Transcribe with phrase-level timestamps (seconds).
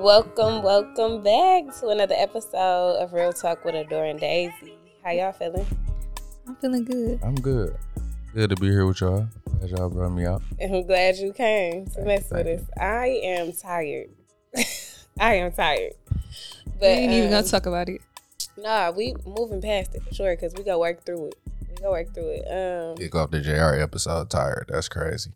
[0.00, 4.72] Welcome, welcome back to another episode of Real Talk with Adore and Daisy.
[5.04, 5.66] How y'all feeling?
[6.48, 7.20] I'm feeling good.
[7.22, 7.76] I'm good.
[8.32, 9.28] Good to be here with y'all.
[9.58, 10.40] Glad y'all brought me out.
[10.62, 12.66] I'm glad you came to Thank mess you, with us.
[12.80, 14.08] I am tired.
[15.20, 15.92] I am tired.
[16.08, 18.00] we But ain't even um, gonna talk about it.
[18.56, 21.34] Nah, we moving past it for sure because we go work through it.
[21.68, 22.46] We go work through it.
[22.50, 24.64] Um, Kick off the JR episode tired.
[24.68, 25.32] That's crazy.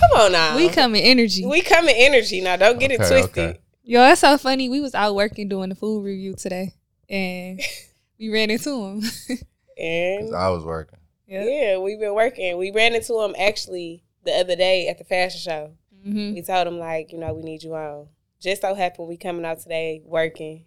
[0.00, 0.56] Come on now.
[0.56, 1.44] we come in energy.
[1.46, 2.56] We come in energy now.
[2.56, 3.24] Don't get it twisted.
[3.24, 3.58] okay.
[3.84, 4.68] Yo, that's so funny.
[4.68, 6.74] We was out working doing the food review today,
[7.08, 7.60] and
[8.18, 9.02] we ran into him.
[9.80, 10.98] And I was working.
[11.28, 11.44] yeah.
[11.44, 12.58] yeah, we've been working.
[12.58, 15.72] We ran into him actually the other day at the fashion show.
[16.02, 18.08] hmm We told him like, you know, we need you on.
[18.40, 20.64] Just so happened we coming out today working.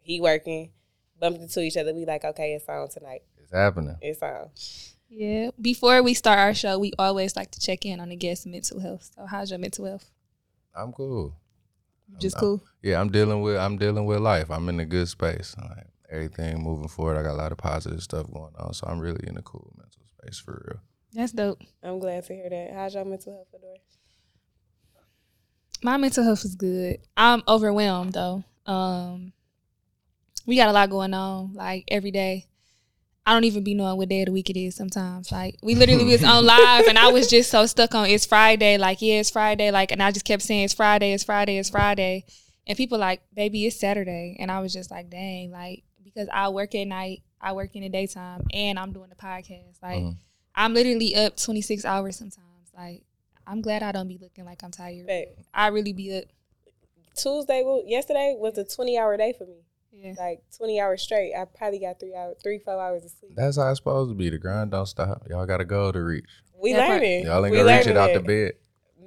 [0.00, 0.70] He working.
[1.20, 1.92] Bumped into each other.
[1.92, 3.24] We like, okay, it's on tonight.
[3.36, 3.96] It's happening.
[4.00, 4.48] It's on.
[5.08, 5.50] Yeah.
[5.60, 8.80] Before we start our show, we always like to check in on the guest's mental
[8.80, 9.10] health.
[9.14, 10.10] So, how's your mental health?
[10.74, 11.34] I'm cool.
[12.08, 12.62] You Just I'm- cool.
[12.82, 14.50] Yeah, I'm dealing with I'm dealing with life.
[14.50, 15.56] I'm in a good space.
[15.58, 17.16] Like, everything moving forward.
[17.16, 18.72] I got a lot of positive stuff going on.
[18.74, 20.80] So I'm really in a cool mental space for real.
[21.12, 21.60] That's dope.
[21.82, 22.72] I'm glad to hear that.
[22.74, 23.76] How's your mental health, Adore?
[25.82, 26.98] My mental health is good.
[27.16, 28.44] I'm overwhelmed though.
[28.66, 29.32] Um,
[30.46, 31.54] we got a lot going on.
[31.54, 32.46] Like every day,
[33.26, 34.76] I don't even be knowing what day of the week it is.
[34.76, 38.24] Sometimes, like we literally was on live, and I was just so stuck on it's
[38.24, 38.78] Friday.
[38.78, 39.70] Like yeah, it's Friday.
[39.72, 42.24] Like, and I just kept saying it's Friday, it's Friday, it's Friday,
[42.66, 46.48] and people like, baby, it's Saturday, and I was just like, dang, like because I
[46.50, 49.82] work at night, I work in the daytime, and I'm doing the podcast.
[49.82, 50.16] Like Mhm.
[50.54, 52.70] I'm literally up 26 hours sometimes.
[52.76, 53.02] Like
[53.46, 55.06] I'm glad I don't be looking like I'm tired.
[55.06, 56.24] Babe, I really be up.
[57.16, 59.65] Tuesday, well, yesterday was a 20 hour day for me.
[59.98, 60.12] Yeah.
[60.18, 61.32] Like 20 hours straight.
[61.34, 63.32] I probably got three hours, three, four hours of sleep.
[63.34, 64.28] That's how it's supposed to be.
[64.30, 65.26] The grind don't stop.
[65.28, 66.26] Y'all got a goal to reach.
[66.60, 67.24] We That part- learning.
[67.24, 68.58] Y'all ain't we gonna reach it learning out the it.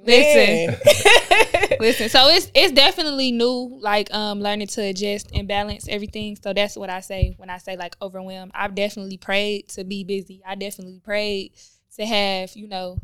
[0.04, 0.06] bed.
[0.06, 0.78] Man.
[1.80, 6.36] Listen, so it's it's definitely new, like um learning to adjust and balance everything.
[6.42, 8.52] So that's what I say when I say like overwhelmed.
[8.54, 10.42] I've definitely prayed to be busy.
[10.46, 11.52] I definitely prayed
[11.96, 12.98] to have, you know,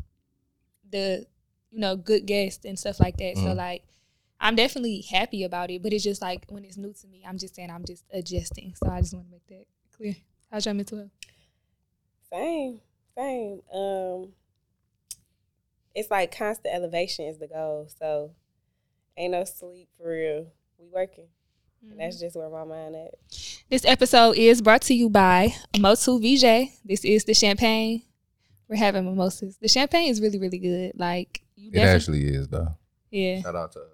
[0.91, 1.25] the
[1.71, 3.35] you know, good guests and stuff like that.
[3.37, 3.55] So Mhm.
[3.55, 3.83] like
[4.39, 7.37] I'm definitely happy about it, but it's just like when it's new to me, I'm
[7.37, 8.73] just saying I'm just adjusting.
[8.75, 9.65] So I just want to make that
[9.95, 10.15] clear.
[10.51, 11.09] How's your mental health?
[12.31, 12.81] Same,
[13.17, 13.61] same.
[13.73, 14.29] Um,
[15.95, 17.89] it's like constant elevation is the goal.
[17.99, 18.31] So
[19.17, 20.47] ain't no sleep for real.
[20.77, 21.27] We working,
[21.89, 23.15] and that's just where my mind at.
[23.69, 26.69] This episode is brought to you by Motu VJ.
[26.85, 28.03] This is the champagne.
[28.69, 29.57] We're having mimosas.
[29.57, 30.91] The champagne is really, really good.
[30.95, 32.75] Like you It actually is though.
[33.09, 33.41] yeah.
[33.41, 33.85] Shout out to who?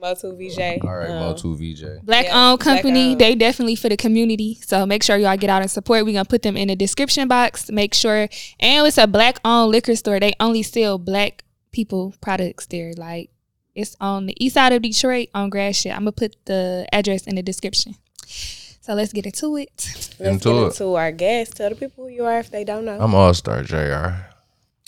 [0.00, 0.82] Motu VJ.
[0.82, 2.04] All right, um, Mo2 VJ.
[2.04, 3.10] Black Yeah, owned black company.
[3.12, 3.20] owned.
[3.20, 4.58] They definitely for the community.
[4.66, 6.04] So make sure y'all get out and support.
[6.04, 7.70] We're gonna put them in the description box.
[7.70, 8.28] Make sure
[8.58, 10.18] and it's a black owned liquor store.
[10.20, 12.92] They only sell black people products there.
[12.96, 13.30] Like
[13.74, 15.92] it's on the east side of Detroit on Gratiot.
[15.92, 17.94] I'm gonna put the address in the description.
[18.82, 19.70] So let's get into it.
[20.18, 20.66] Let's Into get it.
[20.66, 21.54] into our guests.
[21.54, 22.98] Tell the people who you are if they don't know.
[22.98, 24.24] I'm All Star JR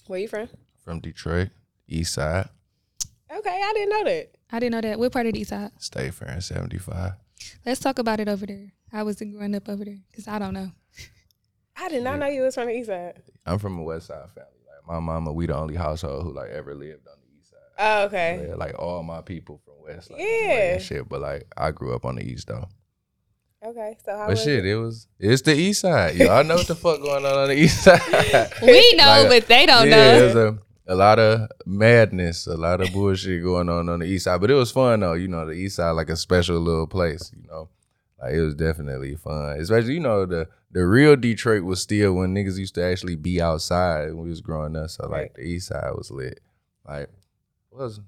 [0.06, 0.49] Where you from?
[0.83, 1.50] from Detroit,
[1.87, 2.49] East Side,
[3.34, 4.31] Okay, I didn't know that.
[4.53, 4.99] I didn't know that.
[4.99, 5.71] What part of the east side?
[5.79, 7.13] State Fair and 75.
[7.67, 8.73] Let's talk about it over there.
[8.93, 9.99] I was it growing up over there?
[10.11, 10.71] Because I don't know.
[11.77, 13.23] I did not know you was from the east side.
[13.47, 14.51] I'm from a West Side family.
[14.67, 17.59] Like my mama, we the only household who like ever lived on the East Side.
[17.79, 18.47] Oh, okay.
[18.49, 20.75] Yeah, like all my people from West, like, Yeah.
[20.75, 21.09] and shit.
[21.09, 22.69] But like I grew up on the East though.
[23.65, 24.71] Okay, so how But was shit, it?
[24.73, 26.17] it was it's the East Side.
[26.17, 28.01] Y'all know what the fuck going on on the East Side.
[28.62, 30.59] We know, Like, but they don't yeah, know.
[30.87, 34.41] A a lot of madness, a lot of bullshit going on on the East Side.
[34.41, 35.12] But it was fun though.
[35.15, 37.31] You know, the East Side like a special little place.
[37.37, 37.69] You know,
[38.20, 39.59] like it was definitely fun.
[39.60, 43.41] Especially you know the the real Detroit was still when niggas used to actually be
[43.41, 44.91] outside when we was growing up.
[44.91, 45.34] So like Right.
[45.34, 46.41] the East Side was lit.
[46.87, 47.09] Like
[47.70, 48.00] was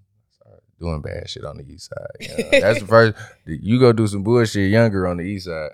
[0.42, 2.16] sorry, doing bad shit on the East Side.
[2.38, 2.50] you know.
[2.60, 3.16] That's the first.
[3.46, 5.70] You go do some bullshit younger on the East Side.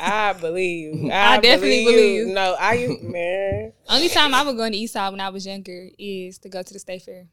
[0.00, 1.04] I believe.
[1.12, 1.90] I definitely you.
[1.90, 2.26] believe.
[2.34, 3.72] No, I used man.
[3.88, 6.48] Only time I would go on the east side when I was younger is to
[6.48, 7.26] go to the state fair.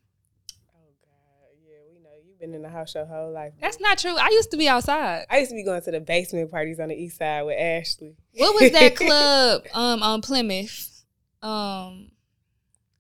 [0.76, 3.54] Oh God, yeah, we know you've been in the house your whole life.
[3.60, 4.16] That's not true.
[4.18, 5.26] I used to be outside.
[5.30, 8.16] I used to be going to the basement parties on the east side with Ashley.
[8.36, 11.04] What was that club um on Plymouth?
[11.42, 12.12] Um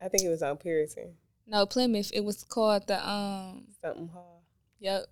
[0.02, 1.14] I think it was on Puritan.
[1.48, 2.12] no, Plymouth.
[2.14, 4.44] It was called the um Something hall.
[4.80, 5.06] yep.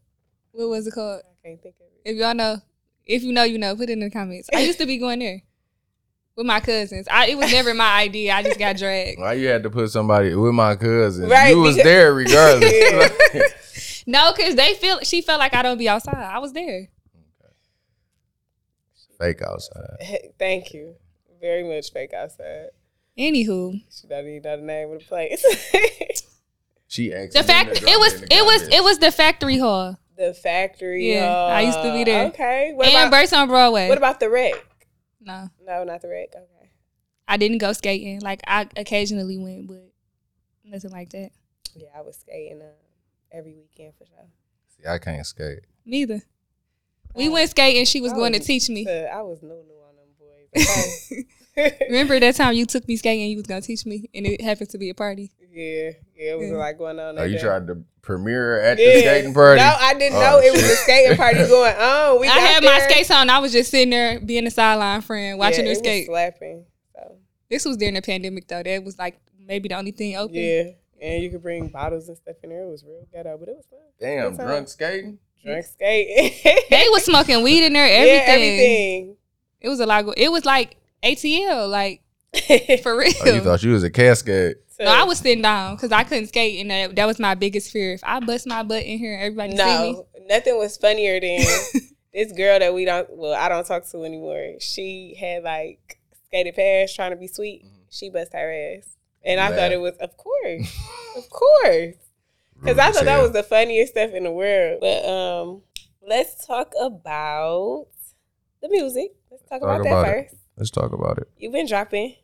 [0.51, 1.21] What was it called?
[1.25, 2.09] I can't think of it.
[2.12, 2.57] If y'all know,
[3.06, 4.50] if you know, you know, put it in the comments.
[4.53, 5.42] I used to be going there
[6.36, 7.07] with my cousins.
[7.09, 8.33] I it was never my idea.
[8.33, 9.19] I just got dragged.
[9.19, 11.30] Why you had to put somebody with my cousins?
[11.30, 12.71] Right, you was there regardless.
[13.33, 13.42] Yeah.
[14.07, 16.15] No, cause they feel she felt like I don't be outside.
[16.18, 16.88] I was there.
[19.19, 20.31] Fake outside.
[20.39, 20.95] Thank you.
[21.39, 22.69] Very much fake outside.
[23.15, 25.45] Anywho, She don't even know the name of the place.
[26.88, 29.98] She the fact it was it was it was the factory hall.
[30.18, 31.13] The factory.
[31.13, 32.25] Yeah, I used to be uh, there.
[32.28, 32.74] Okay.
[32.75, 33.88] What and about Burst on Broadway.
[33.90, 34.54] what about the wreck?
[35.19, 36.30] no, No, not the wreck.
[36.36, 36.69] Okay.
[37.28, 38.19] I didn't go skating.
[38.22, 39.90] Like I occasionally went, but
[40.66, 41.31] nothing like that.
[41.75, 42.66] Yeah, I was skating uh,
[43.31, 44.25] every weekend for sure.
[44.78, 45.62] See, I can't skate.
[45.86, 46.22] Neither.
[47.16, 47.31] We Oh.
[47.31, 47.86] went skating.
[47.86, 48.86] She was I going to teach me.
[48.86, 49.56] Uh, I was new new
[49.88, 51.24] on them boys.
[51.58, 51.78] Okay.
[51.90, 53.24] Remember that time you took me skating?
[53.24, 55.31] And you was gonna teach me, and it happened to be a party.
[55.51, 56.56] Yeah, yeah, it was Yeah.
[56.57, 57.19] like going on.
[57.19, 57.42] Oh, you day.
[57.44, 58.94] tried to premiere at Yeah.
[58.94, 59.59] the skating party?
[59.62, 62.19] No, I didn't Oh, know it was a skating party going on.
[62.21, 63.30] We I got had my skates on.
[63.30, 66.06] I was just sitting there being a sideline friend, watching yeah, her it was skate.
[66.07, 66.65] slapping.
[66.95, 67.15] So
[67.50, 68.63] This was during the pandemic though.
[68.63, 70.36] That was like maybe the only thing open.
[70.36, 70.63] yeah,
[71.01, 72.63] and you could bring bottles and stuff in there.
[72.63, 73.80] It was real ghetto, but it was fun.
[74.00, 74.48] Damn, Good time.
[74.48, 75.19] drunk skating?
[75.44, 76.33] Drunk skating.
[76.69, 77.86] They was smoking weed in there.
[77.89, 78.18] Everything.
[78.27, 79.15] Yeah, everything.
[79.59, 80.06] It was a lot.
[80.06, 82.01] Go- it was like ATL, like
[82.83, 83.12] for real.
[83.21, 84.56] Oh, you thought you was a cascade?
[84.81, 87.36] So- no, I was sitting down because I couldn't skate, and that, that was my
[87.36, 87.94] biggest fear.
[87.94, 89.94] If I bust my butt in here, everybody see me.
[89.94, 91.39] No, nothing was funnier than
[92.13, 93.07] this girl that we don't.
[93.16, 94.54] Well, I don't talk to anymore.
[94.60, 97.63] She had like skated past trying to be sweet.
[97.89, 99.57] She bust her ass, and I Man.
[99.57, 100.80] thought it was, of course,
[101.18, 101.95] of course,
[102.60, 104.80] because I thought that was the funniest stuff in the world.
[104.81, 105.62] But um,
[106.07, 107.88] let's talk about
[108.62, 109.13] the music.
[109.30, 110.24] Let's talk, about, Talk that it.
[110.30, 110.36] first.
[110.57, 111.30] Let's talk about it.
[111.38, 112.16] You've been dropping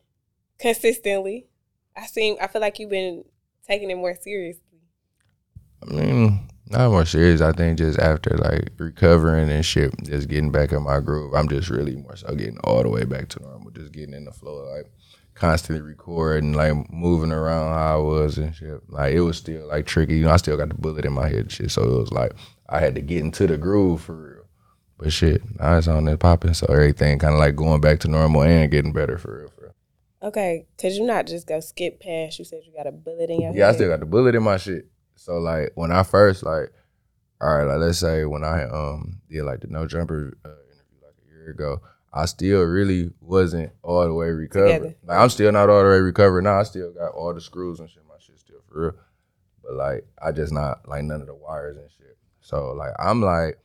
[0.59, 1.47] consistently.
[1.97, 2.37] I seem.
[2.39, 3.25] I feel like you've been
[3.67, 4.61] taking it more seriously.
[5.81, 7.41] I mean, not more serious.
[7.41, 11.33] I think just after like recovering and shit, just getting back in my groove.
[11.33, 13.71] I'm just really more so getting all the way back to normal.
[13.71, 14.91] Just getting in the flow, like
[15.33, 18.81] constantly recording, like moving around how I was and shit.
[18.89, 20.17] Like it was still like tricky.
[20.17, 21.71] You know, I still got the bullet in my head shit.
[21.71, 22.33] So it was like
[22.69, 24.43] I had to get into the groove for real.
[24.99, 26.53] But shit, now it's on there popping.
[26.53, 29.51] So everything kind of like going back to normal and getting better for real.
[30.21, 32.39] Okay, cause you not just go skip past.
[32.39, 34.43] You said you got a bullet in your Yeah, I still got the bullet in
[34.43, 34.87] my shit.
[35.15, 36.71] So like when I first like,
[37.39, 41.03] all right, like let's say when I um did like the no jumper uh, interview
[41.03, 41.81] like a year ago,
[42.11, 44.73] I still really wasn't all the way recovered.
[44.73, 44.95] Together.
[45.05, 46.59] Like I'm still not all the way recovered now.
[46.59, 48.03] I still got all the screws and shit.
[48.07, 48.93] My shit still for real,
[49.63, 52.17] but like I just not like none of the wires and shit.
[52.41, 53.59] So like I'm like,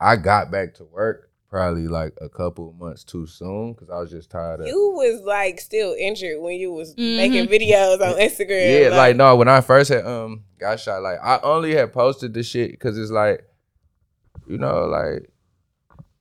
[0.00, 4.10] I got back to work probably like a couple months too soon because I was
[4.10, 4.66] just tired of.
[4.66, 7.16] You was like still injured when you was Mhm.
[7.16, 8.82] making videos on Instagram.
[8.82, 12.34] Yeah, like, no, when I first had um got shot, like I only had posted
[12.34, 13.44] the shit because it's like,
[14.48, 15.30] you know, like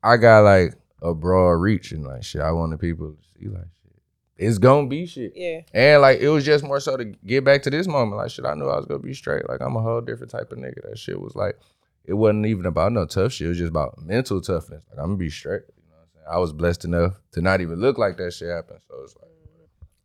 [0.03, 2.41] I got like a broad reach and like shit.
[2.41, 4.01] I wanted people to see like shit.
[4.37, 5.33] It's gonna be shit.
[5.35, 8.17] yeah, And like it was just more so to get back to this moment.
[8.17, 9.49] Like shit, I knew I was gonna be straight.
[9.49, 10.83] Like I'm a whole different type of nigga.
[10.87, 11.57] That shit was like
[12.05, 13.45] it wasn't even about no tough shit.
[13.45, 14.83] It was just about mental toughness.
[14.89, 15.63] Like I'm gonna be straight.
[15.77, 16.25] You know what I'm saying?
[16.29, 18.79] I was blessed enough to not even look like that shit happened.
[18.87, 19.29] So it's like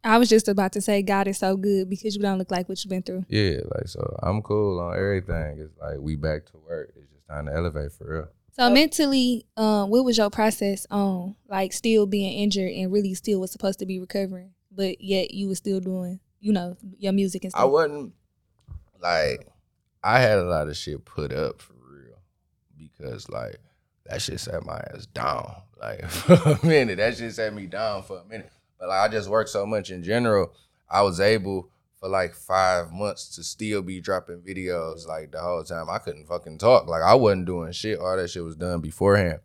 [0.04, 2.68] I was just about to say God is so good because you don't look like
[2.68, 3.24] what you've been through.
[3.28, 5.58] Yeah, like so I'm cool on everything.
[5.58, 6.92] It's like we back to work.
[6.96, 8.28] It's just time to elevate for real.
[8.52, 13.40] So mentally, um, what was your process on like still being injured and really still
[13.40, 17.44] was supposed to be recovering, but yet you were still doing, you know, your music
[17.44, 17.62] and stuff?
[17.62, 18.14] I wasn't
[19.00, 19.46] like
[20.02, 21.74] I had a lot of shit put up for
[22.98, 23.58] because like
[24.06, 25.54] that shit set my ass down.
[25.80, 28.50] Like for a minute, that shit set me down for a minute.
[28.78, 30.52] But like I just worked so much in general,
[30.90, 35.64] I was able for like five months to still be dropping videos like the whole
[35.64, 35.90] time.
[35.90, 36.88] I couldn't fucking talk.
[36.88, 37.99] Like I wasn't doing shit.
[37.99, 39.40] All that shit was done beforehand.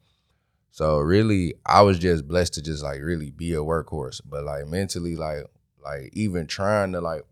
[0.71, 4.21] So really, I was just blessed to just like really be a workhorse.
[4.25, 5.45] But like mentally, like
[5.83, 7.23] like even trying to like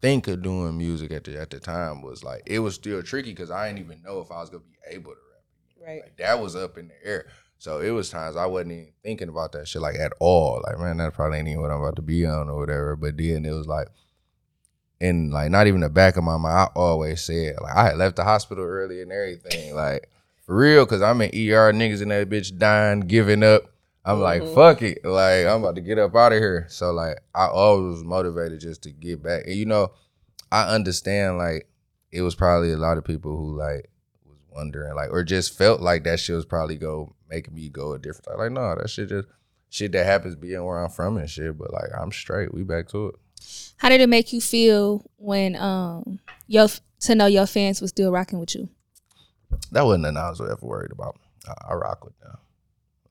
[0.00, 3.30] think of doing music at the at the time was like it was still tricky
[3.30, 5.25] because I didn't even know if I was gonna be able to.
[5.86, 6.02] Right.
[6.02, 7.26] Like that was up in the air.
[7.58, 10.62] So it was times I wasn't even thinking about that shit like at all.
[10.66, 12.96] Like, man, that probably ain't even what I'm about to be on or whatever.
[12.96, 13.88] But then it was like
[15.00, 17.96] and like not even the back of my mind, I always said, like I had
[17.98, 19.74] left the hospital early and everything.
[19.74, 20.10] Like
[20.44, 23.62] for real, cause I'm in ER, niggas in that bitch dying, giving up.
[24.04, 24.54] I'm like, Mhm.
[24.54, 25.04] fuck it.
[25.04, 26.66] Like, I'm about to get up out of here.
[26.68, 29.44] So like I always was motivated just to get back.
[29.46, 29.92] And you know,
[30.52, 31.68] I understand like
[32.12, 33.90] it was probably a lot of people who like
[34.56, 37.98] wondering, like, or just felt like that shit was probably go making me go a
[37.98, 39.28] different like, like no, that shit just
[39.68, 41.56] shit that happens being where I'm from and shit.
[41.56, 42.52] But like I'm straight.
[42.52, 43.14] We back to it.
[43.76, 46.68] How did it make you feel when um your
[47.00, 48.68] to know your fans was still rocking with you?
[49.72, 51.16] That wasn't nothing I was ever worried about.
[51.46, 52.36] I, I rock with them.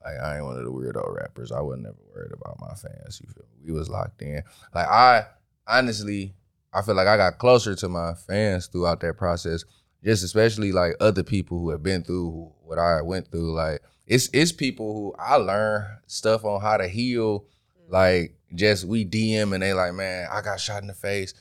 [0.04, 1.52] Like I ain't one of the weirdo rappers.
[1.52, 3.20] I wasn't ever worried about my fans.
[3.20, 3.72] You feel me?
[3.72, 4.42] We was locked in.
[4.74, 5.26] Like I
[5.66, 6.34] honestly,
[6.72, 9.64] I feel like I got closer to my fans throughout that process.
[10.06, 13.54] Just especially like other people who have been through what I went through.
[13.54, 17.40] Like it's it's people who I learn stuff on how to heal.
[17.40, 17.92] Mm.
[17.92, 21.34] Like just we DM and they like, man, I got shot in the face.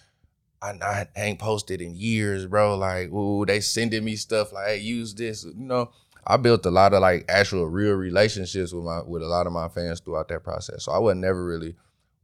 [0.62, 2.76] I, I ain't posted in years, bro.
[2.76, 5.46] Like, ooh, they sending me stuff like, hey, use this.
[5.46, 5.92] You know,
[6.26, 9.54] I built a lot of like actual real relationships with my with a lot of
[9.54, 10.86] my fans throughout that process.
[10.86, 11.76] So I was never really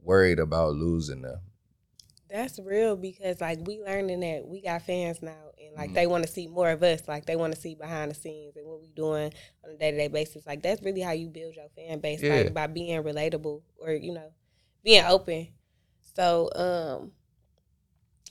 [0.02, 1.38] worried about losing them.
[2.32, 5.94] That's real because like we learning that we got fans now and like Mhm.
[5.94, 7.06] they want to see more of us.
[7.06, 9.30] Like they want to see behind the scenes and what we doing
[9.62, 10.46] on a day to day basis.
[10.46, 12.36] Like that's really how you build your fan base, Yeah.
[12.36, 14.32] like by being relatable or you know
[14.82, 15.48] being open.
[16.16, 17.12] So um,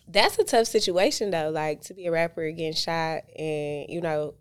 [0.08, 1.51] that's a tough situation though.
[1.51, 4.34] Like to be a rapper getting shot and you know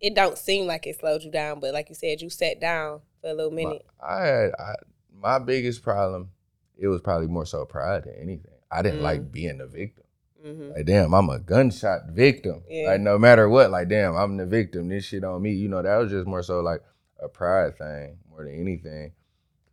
[0.00, 3.00] it don't seem like it slowed you down, but like you said, you sat down
[3.20, 3.86] for a little My, minute.
[4.00, 4.74] I had I,
[5.12, 6.30] my biggest problem.
[6.76, 8.51] It was probably more so pride than anything.
[8.72, 9.02] I didn't Mm.
[9.02, 10.04] like being the victim.
[10.42, 12.62] hmm Like, damn, I'm a gunshot victim.
[12.68, 12.88] Yeah.
[12.88, 14.88] Like, no matter what, like, damn, I'm the victim.
[14.88, 15.52] This shit on me.
[15.52, 16.80] You know, that was just more so like
[17.22, 19.12] a pride thing more than anything.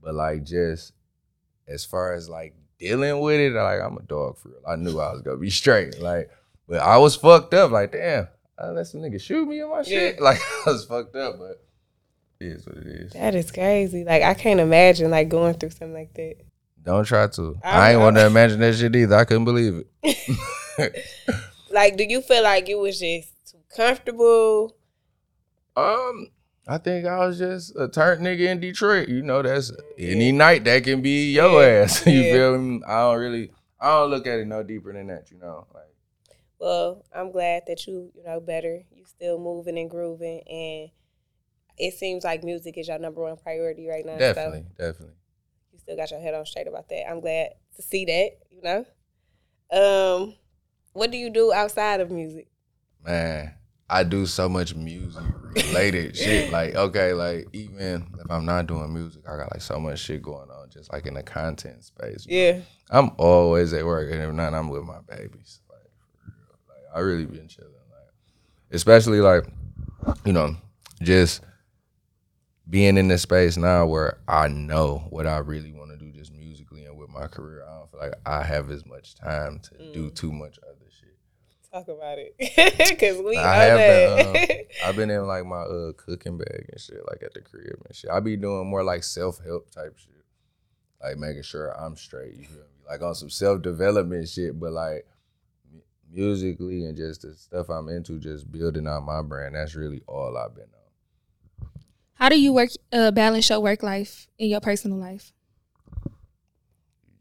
[0.02, 0.94] But like, just
[1.68, 4.62] as far as like dealing with it, like, I'm a dog for real.
[4.68, 6.00] I knew I was gonna be straight.
[6.00, 6.30] Like,
[6.68, 7.72] but I was fucked up.
[7.72, 8.28] Like, damn,
[8.58, 10.16] I let some nigga shoot me in my shit.
[10.16, 10.22] Yeah.
[10.24, 11.64] Like, I was fucked up, but
[12.40, 13.12] it is what it is.
[13.14, 14.04] That is crazy.
[14.04, 16.36] Like I can't imagine like going through something like that.
[16.84, 17.60] Don't try to.
[17.64, 19.16] I- I ain't want to imagine that shit either.
[19.16, 20.96] I couldn't believe it.
[21.72, 24.76] Like, do you feel like it was just too comfortable?
[25.76, 26.28] Um,
[26.68, 29.08] I think I was just a turnt nigga in Detroit.
[29.08, 32.04] You know, that's any night that can be your Yeah, ass.
[32.08, 32.34] you yeah.
[32.34, 32.82] feel me?
[32.88, 35.30] I don't really, I don't look at it no deeper than that.
[35.30, 35.84] You know, like
[36.60, 38.82] Well, I'm glad that you, you know, better.
[38.92, 40.90] You still moving and grooving, and
[41.78, 44.18] it seems like music is your number one priority right now.
[44.18, 45.16] definitely, So definitely.
[45.90, 47.10] You still got your head on straight about that.
[47.10, 48.32] I'm glad to see that.
[48.52, 48.86] You know.
[49.72, 50.36] Um,
[50.94, 52.48] what do you do outside of music?
[53.06, 53.54] Man,
[53.90, 55.24] I do so much music
[55.56, 56.52] related shit.
[56.52, 60.22] Like, okay, like even if I'm not doing music, I got like so much shit
[60.22, 62.26] going on, just like in the content space.
[62.28, 62.62] Yeah.
[62.90, 65.62] I'm always at work, and if not, I'm with my babies.
[65.70, 65.80] Like,
[66.24, 66.60] for real.
[66.68, 67.72] like I really been chilling.
[67.72, 68.14] Like,
[68.72, 69.46] especially like,
[70.26, 70.56] you know,
[71.02, 71.42] just
[72.70, 76.32] being in this space now where I know what I really want to do, just
[76.34, 77.64] musically and with my career.
[77.68, 80.16] I don't feel like I have as much time to do Mm.
[80.16, 81.18] too much other shit.
[81.72, 82.36] Talk about it,
[83.00, 84.34] cause we I have that.
[84.34, 87.42] been, um, I've been in like my uh cooking bag and shit, like at the
[87.42, 88.10] crib and shit.
[88.12, 90.24] I be doing more like self help type shit,
[91.04, 92.36] like making sure I'm straight.
[92.36, 92.64] You feel me?
[92.90, 95.06] Like on some self development shit, but like
[96.12, 99.56] musically and just the stuff I'm into, just building out my brand.
[99.56, 100.79] That's really all I've been on.
[102.20, 105.32] How do you work uh, balance your work life and your personal life?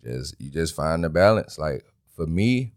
[0.03, 1.57] You just you just find the balance.
[1.57, 1.85] Like
[2.17, 2.73] for me,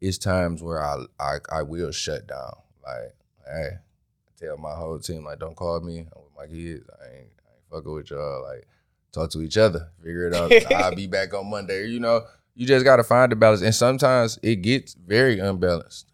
[0.00, 2.54] it's times where I I, I will shut down.
[2.86, 3.16] Like
[3.48, 6.06] hey, I tell my whole team like don't call me.
[6.14, 6.88] I'm with my kids.
[6.88, 8.44] I ain't I ain't fucking with y'all.
[8.44, 8.68] Like
[9.10, 9.88] talk to each other.
[10.04, 10.52] Figure it out.
[10.72, 11.88] I'll be back on Monday.
[11.88, 12.22] You know,
[12.54, 13.62] you just gotta find the balance.
[13.62, 16.12] And sometimes it gets very unbalanced.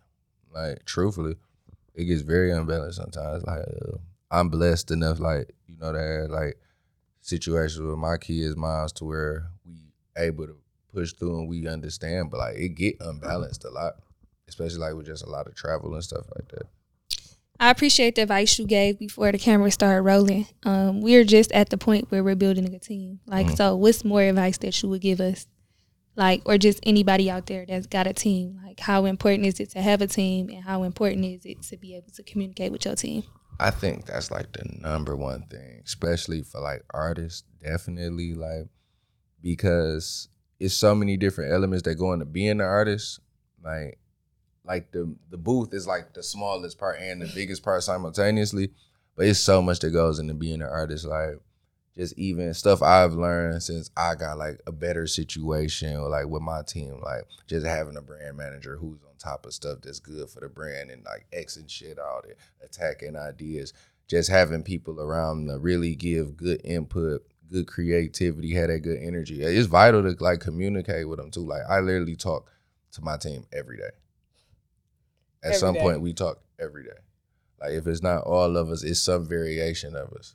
[0.51, 1.37] Like truthfully,
[1.95, 3.45] it gets very unbalanced sometimes.
[3.45, 3.99] Like uh,
[4.31, 6.57] I'm blessed enough, like you know, that like
[7.21, 10.57] situations with my kids' moms to where we able to
[10.93, 12.31] push through and we understand.
[12.31, 13.95] But like it get unbalanced a lot,
[14.49, 16.67] especially like with just a lot of travel and stuff like that.
[17.63, 20.47] I appreciate the advice you gave before the camera started rolling.
[20.63, 23.21] Um, we're just at the point where we're building a team.
[23.27, 23.57] Like, Mhm.
[23.59, 25.47] so what's more advice that you would give us?
[26.17, 28.61] Like, or just anybody out there that's got a team?
[28.65, 31.77] Like, how important is it to have a team, and how important is it to
[31.77, 33.25] be able to communicate with your team?
[33.61, 38.69] I think that's like the number one thing, especially for like artists, definitely like
[39.43, 43.21] because it's so many different elements that go into being an artist.
[43.63, 43.99] Like
[44.65, 48.71] like the the booth is like the smallest part and the biggest part simultaneously.
[49.15, 51.05] But it's so much that goes into being an artist.
[51.05, 51.35] Like
[51.97, 56.43] just even stuff I've learned since I got like a better situation or like with
[56.43, 60.31] my team, like just having a brand manager who's on top of stuff that's good
[60.31, 63.73] for the brand and like X and shit out and attacking ideas.
[64.09, 69.43] Just having people around to really give good input, good creativity, have that good energy.
[69.43, 71.47] It's vital to like communicate with them too.
[71.47, 72.51] Like I literally talk
[72.93, 73.91] to my team every day.
[75.43, 75.81] At Every some day.
[75.81, 76.99] point, we talk every day.
[77.61, 80.35] Like if it's not all of us, it's some variation of us.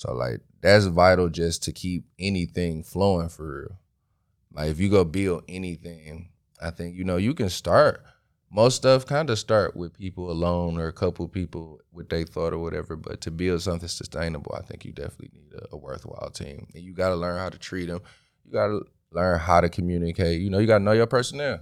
[0.00, 3.78] So like that's vital just to keep anything flowing for real.
[4.50, 8.02] Like if you go build anything, I think you know you can start.
[8.50, 12.54] Most stuff kind of start with people alone or a couple people with their thought
[12.54, 12.96] or whatever.
[12.96, 16.68] But to build something sustainable, I think you definitely need a, a worthwhile team.
[16.74, 18.00] And you got to learn how to treat them.
[18.46, 18.80] You got to
[19.12, 20.40] learn how to communicate.
[20.40, 21.60] You know, you got to know your personnel.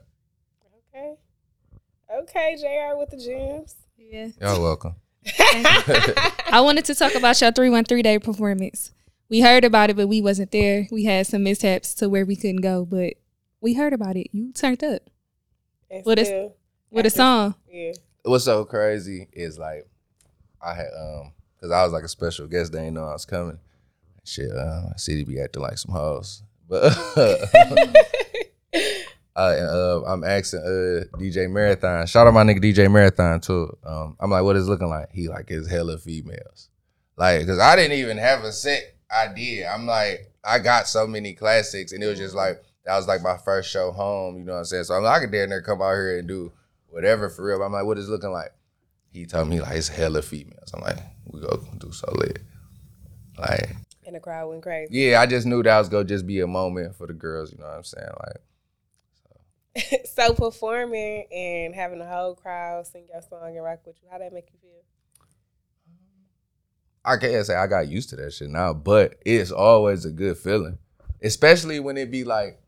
[0.94, 1.14] Okay.
[2.20, 3.74] Okay, JR with the gems.
[3.98, 4.28] Yeah.
[4.40, 4.94] Y'all welcome.
[5.38, 8.92] I wanted to talk about your 313 day performance.
[9.28, 10.86] We heard about it, but we wasn't there.
[10.90, 13.14] We had some mishaps to where we couldn't go, but
[13.60, 14.28] we heard about it.
[14.32, 15.02] You turned up.
[15.90, 16.54] And What is- still,
[16.90, 17.54] With a song.
[17.70, 17.92] yeah.
[18.22, 19.86] What's so crazy is like
[20.62, 22.72] I had um because I was like a special guest.
[22.72, 23.58] They didn't know I was coming.
[24.24, 26.92] Shit, uh, city be acting like some hoes, but
[29.38, 32.06] uh, uh, I'm asking uh, DJ Marathon.
[32.06, 33.76] Shout out my nigga DJ Marathon too.
[33.84, 35.12] Um, I'm like, what is it looking like?
[35.12, 36.70] He like is hella females,
[37.16, 39.70] like because I didn't even have a set idea.
[39.72, 43.22] I'm like, I got so many classics, and it was just like that was like
[43.22, 44.38] my first show home.
[44.38, 44.84] You know what I'm saying?
[44.84, 46.52] So I'm like, I could damn near come out here and do
[46.88, 47.58] whatever for real.
[47.58, 48.52] But I'm like, what is looking like?
[49.12, 50.72] He told me like it's hella females.
[50.74, 52.40] I'm like, we go do so lit.
[53.38, 54.88] Like, And the crowd went crazy.
[54.90, 57.52] yeah, I just knew that was gonna just be a moment for the girls.
[57.52, 58.08] You know what I'm saying?
[58.26, 58.38] Like.
[60.14, 64.18] so performing and having the whole crowd sing your song and rock with you, how
[64.18, 64.82] that make you feel?
[67.04, 70.36] I can't say I got used to that shit now, but it's always a good
[70.36, 70.78] feeling,
[71.22, 72.60] especially when it be like,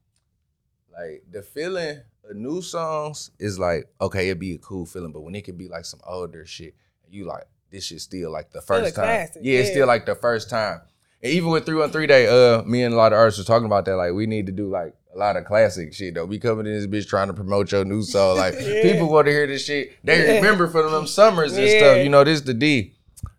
[0.92, 5.20] like the feeling of new songs is like okay, it'd be a cool feeling, but
[5.20, 6.74] when it could be like some older shit,
[7.10, 10.14] you like this shit still like the first time, classic, yeah, it's still like the
[10.14, 10.80] first time.
[11.22, 13.84] And even with 313 day, uh, me and a lot of artists were talking about
[13.84, 13.96] that.
[13.96, 16.24] Like, we need to do like a lot of classic shit though.
[16.24, 18.36] We coming in this bitch trying to promote your new song.
[18.36, 18.82] Like, Yeah.
[18.82, 19.92] people want to hear this shit.
[20.04, 20.34] They Yeah.
[20.36, 21.78] remember from them summers and Yeah.
[21.78, 21.98] stuff.
[22.02, 22.94] You know, this the D.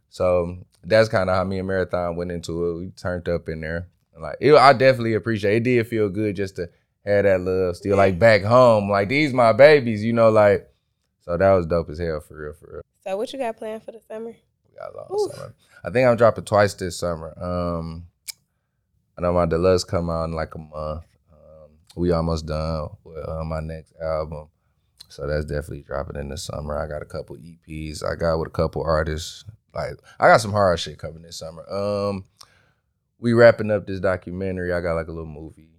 [0.10, 2.78] So that's kind of how me and Marathon went into it.
[2.80, 3.88] We turned up in there.
[4.20, 5.54] Like, it, I definitely appreciate.
[5.54, 5.58] It.
[5.58, 6.70] it did feel good just to
[7.06, 8.90] have that love still like back home.
[8.92, 10.04] Like these my babies.
[10.04, 10.68] You know, like.
[11.22, 12.82] So that was dope as hell for real, for real.
[13.04, 14.34] So what you got planned for the summer?
[14.72, 15.32] We got a Oof.
[15.32, 15.56] summer.
[15.84, 17.34] I think I'm dropping twice this summer.
[17.42, 18.08] Um,
[19.18, 21.04] I know my deluxe come out in like a month.
[21.32, 24.50] Um, we almost done with uh, my next album,
[25.10, 26.78] so that's definitely dropping in the summer.
[26.78, 28.04] I got a couple EPs.
[28.04, 29.44] I got with a couple artists.
[29.74, 31.70] Like I got some hard shit coming this summer.
[31.72, 32.25] Um,
[33.20, 34.74] we wrapping up this documentary.
[34.74, 35.71] I got like a little movie.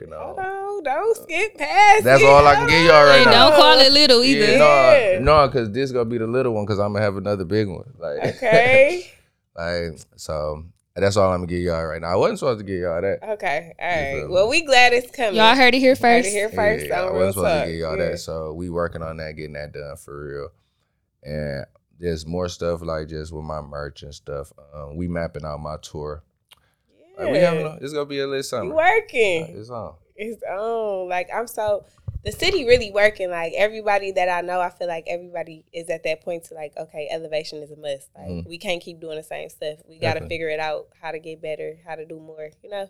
[0.00, 0.44] You know, Hold on.
[0.46, 2.04] on, don't skip past.
[2.04, 2.26] That's it.
[2.28, 3.30] all I can Hold give y'all right Hey, on.
[3.32, 3.50] now.
[3.50, 4.44] don't call it little either.
[4.52, 5.18] Yeah, Yeah.
[5.20, 6.64] no, no, because this gonna be the little one.
[6.64, 7.92] Because I'm gonna have another big one.
[7.98, 9.10] Like Okay.
[9.56, 10.62] Like, so
[10.94, 12.12] that's all I'm gonna give y'all right now.
[12.12, 13.18] I wasn't supposed to give y'all that.
[13.28, 13.74] Okay.
[13.80, 13.98] all right.
[13.98, 14.14] You right.
[14.20, 14.34] feel me?
[14.34, 15.34] Well, we glad it's coming.
[15.34, 16.28] Y'all heard it here Heard first.
[16.28, 16.86] it here first.
[16.86, 17.64] Yeah, I wasn't supposed Talk.
[17.64, 18.10] to give y'all Yeah.
[18.10, 18.18] that.
[18.18, 20.48] So we working on that, getting that done for real.
[21.24, 21.64] And
[21.98, 24.52] there's more stuff like just with my merch and stuff.
[24.72, 26.22] Um, we mapping out my tour.
[27.18, 28.74] Like, we having a, it's gonna be a lit You summer.
[28.74, 29.42] working.
[29.42, 29.94] Like, it's on.
[30.16, 31.08] It's on.
[31.08, 31.84] Like I'm so
[32.24, 33.30] the city really working.
[33.30, 36.72] Like everybody that I know, I feel like everybody is at that point to like,
[36.76, 38.08] okay, elevation is a must.
[38.16, 38.48] Like Mhm.
[38.48, 39.78] we can't keep doing the same stuff.
[39.88, 40.28] We got to Definitely.
[40.28, 42.50] figure it out how to get better, how to do more.
[42.62, 42.88] You know?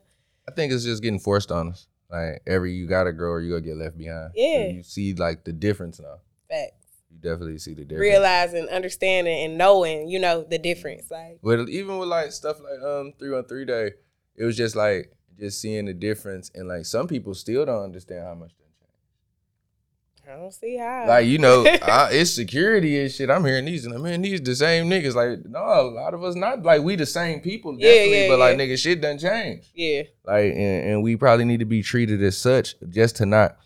[0.48, 1.86] I think it's just getting forced on us.
[2.10, 4.32] Like every you gotta grow or you gonna get left behind.
[4.34, 4.68] Yeah.
[4.68, 6.20] You see like the difference now.
[6.48, 6.72] Facts.
[7.10, 8.00] You definitely see the difference.
[8.00, 10.08] Realizing, understanding, and knowing.
[10.08, 11.10] You know the difference.
[11.10, 13.92] Like But even with like stuff like um 313 day,
[14.38, 18.24] it was just like just seeing the difference and like some people still don't understand
[18.24, 20.30] how much that changed.
[20.30, 21.06] I don't see how.
[21.08, 23.30] Like you know, I, it's security and shit.
[23.30, 25.14] I'm hearing these and i man, these the same niggas.
[25.14, 28.38] Like no, a lot of us not like we the same people definitely, yeah, but
[28.38, 28.64] like yeah.
[28.64, 29.68] nigga, shit done changed.
[29.74, 30.02] yeah.
[30.24, 33.58] Like and, and we probably need to be treated as such just to not.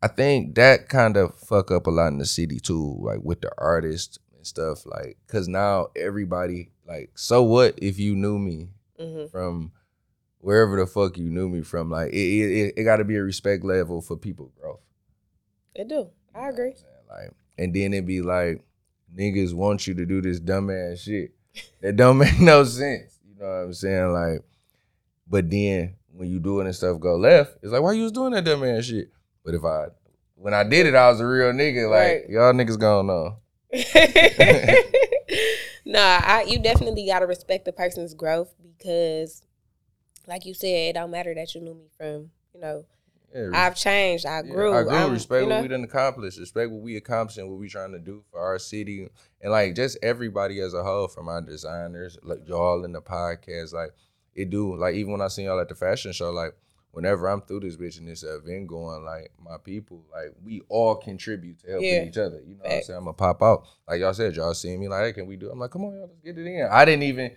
[0.00, 3.40] I think that kind of fuck up a lot in the city too, like with
[3.40, 4.86] the artists and stuff.
[4.86, 9.72] Like, cause now everybody like, so what if you knew me hmm from
[10.40, 11.90] wherever the fuck you knew me from?
[11.90, 14.80] Like, it it, it got to be a respect level for people growth.
[15.74, 16.08] It do.
[16.34, 16.68] I agree.
[16.68, 17.26] You know what I'm saying?
[17.28, 18.64] Like, and then it be like,
[19.16, 21.32] niggas want you to do this dumbass shit
[21.80, 23.18] that don't make no sense.
[23.28, 24.12] You know what I'm saying?
[24.12, 24.40] Like,
[25.28, 28.12] but then when you do it and stuff go left, it's like, why you was
[28.12, 29.10] doing that dumbass shit?
[29.44, 29.86] But if I,
[30.34, 31.88] when I did it, I was a real nigga.
[31.90, 32.28] Like, Right.
[32.30, 33.36] y'all niggas gonna know.
[35.88, 39.42] nah, I, you definitely gotta respect the person's growth because,
[40.26, 42.84] like you said, it don't matter that you knew me from, you know,
[43.34, 44.72] Yeah, I've changed, I Yeah, grew.
[44.74, 44.92] I grew.
[44.92, 45.56] I'm- respect you know?
[45.56, 46.38] what we done accomplished.
[46.38, 49.08] Respect what we accomplished and what we trying to do for our city,
[49.42, 53.72] and like just everybody as a whole, from our designers, like y'all in the podcast.
[53.72, 53.90] Like
[54.34, 54.76] it do.
[54.76, 56.54] Like even when I seen y'all at the fashion show, like
[56.92, 60.96] whenever I'm through this bitch and this event going, like my people, like we all
[60.96, 62.04] contribute to helping Yeah.
[62.04, 62.40] each other.
[62.46, 62.96] You know what I'm saying?
[62.98, 63.64] I'm gonna pop out.
[63.86, 65.48] Like y'all said, y'all seen me like, hey, can we do?
[65.48, 65.52] it?
[65.52, 66.68] I'm like, come on, y'all, let's get it in.
[66.70, 67.32] I didn't even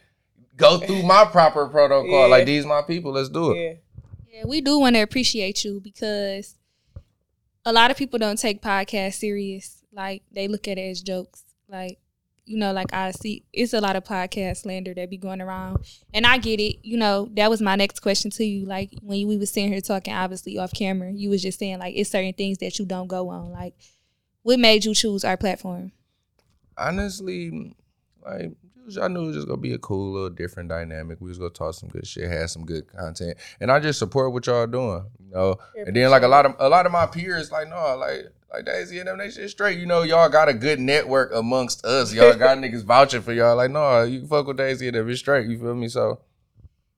[0.58, 2.06] go through my proper protocol.
[2.10, 2.26] Yeah.
[2.26, 3.58] Like these my people, let's do it.
[3.62, 3.74] Yeah.
[4.34, 6.56] Yeah, we do want to appreciate you because
[7.66, 9.84] a lot of people don't take podcasts serious.
[9.92, 11.44] Like they look at it as jokes.
[11.68, 12.00] Like
[12.46, 15.86] you know, like I see, it's a lot of podcast slander that be going around,
[16.14, 16.78] and I get it.
[16.84, 18.66] You know, that was my next question to you.
[18.66, 21.96] Like when we was sitting here talking, obviously off camera, you was just saying like
[21.96, 23.52] it's certain things that you don't go on.
[23.52, 23.76] Like,
[24.44, 25.92] what made you choose our platform?
[26.82, 27.76] honestly,
[28.26, 28.52] like
[29.02, 31.22] I knew it was just gonna be a cool little different dynamic.
[31.22, 34.34] We was gonna talk some good shit, have some good content, and I just support
[34.34, 35.58] what y'all doing, you know.
[35.76, 38.66] And then like a lot of a lot of my peers, like no, like like
[38.66, 39.80] Daisy and them, they shit straight.
[39.80, 42.14] You know, y'all got a good network amongst us.
[42.14, 43.56] Y'all got niggas vouching for y'all.
[43.56, 45.48] Like no, you fuck with Daisy and them, it's straight.
[45.48, 45.88] You feel me?
[45.88, 46.20] So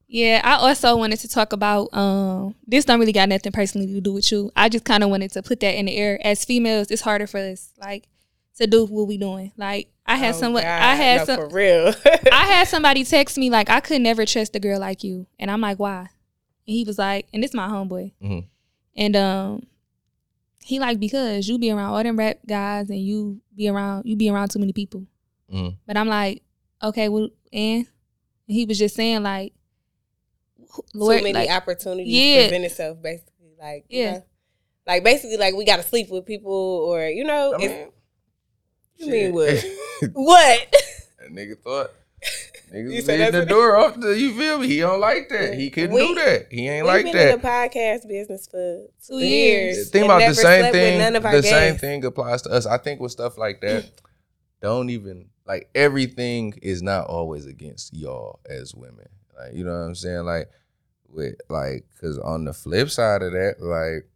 [0.08, 4.02] Yeah, I also wanted to talk about um this don't really got nothing personally to
[4.02, 4.52] do with you.
[4.56, 6.20] I just kind of wanted to put that in the air.
[6.26, 8.08] As females, it's harder for us like
[8.58, 9.52] to do what we doing.
[9.58, 11.94] Like I had Oh, someone God, I had no, some for real.
[12.32, 15.50] I had somebody text me like I could never trust a girl like you, and
[15.50, 16.00] I'm like, why?
[16.68, 18.46] And he was like, and this my homeboy, Mhm.
[18.98, 19.66] and um,
[20.64, 24.16] he like because you be around all them rap guys, and you be around you
[24.16, 25.06] be around too many people.
[25.52, 25.78] Mhm.
[25.86, 26.42] But I'm like,
[26.82, 27.88] okay, well, and, and
[28.48, 29.54] he was just saying like,
[30.94, 32.48] Lord, Too many like, opportunities Yeah.
[32.48, 33.54] present itself, basically.
[33.60, 34.12] Like, you Yeah.
[34.14, 34.24] know,
[34.88, 37.88] like basically, like we gotta sleep with people, or you know, I mean,
[38.98, 39.66] you mean what?
[40.14, 40.76] what?
[41.20, 42.03] That nigga thought You
[42.74, 44.68] niggas said leaving the that's- door off the you feel me?
[44.68, 45.54] He don't like that.
[45.54, 46.48] He couldn't We- do that.
[46.52, 47.06] He ain't like that.
[47.06, 47.34] We've like been that.
[47.36, 49.76] in the podcast business for Two two years.
[49.78, 49.90] years.
[49.92, 50.98] Think about the same thing.
[51.00, 52.66] None of our The same thing applies to us.
[52.66, 53.86] I think with stuff like that,
[54.62, 59.08] don't even like everything is not always against y'all as women.
[59.38, 60.26] Like you know what I'm saying?
[60.26, 60.50] Like
[61.10, 64.08] with like because on the flip side of that, like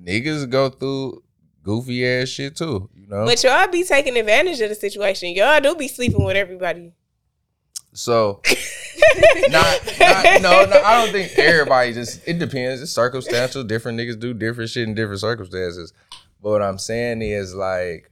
[0.00, 1.22] niggas go through
[1.62, 2.88] goofy ass shit too.
[2.94, 3.24] You know.
[3.24, 5.30] But y'all be taking advantage of the situation.
[5.34, 6.92] Y'all do be sleeping with everybody.
[7.96, 8.40] So
[9.48, 12.82] not, not no, no, I don't think everybody just it depends.
[12.82, 13.64] It's circumstantial.
[13.64, 15.92] Different niggas do different shit in different circumstances.
[16.42, 18.10] But what I'm saying is like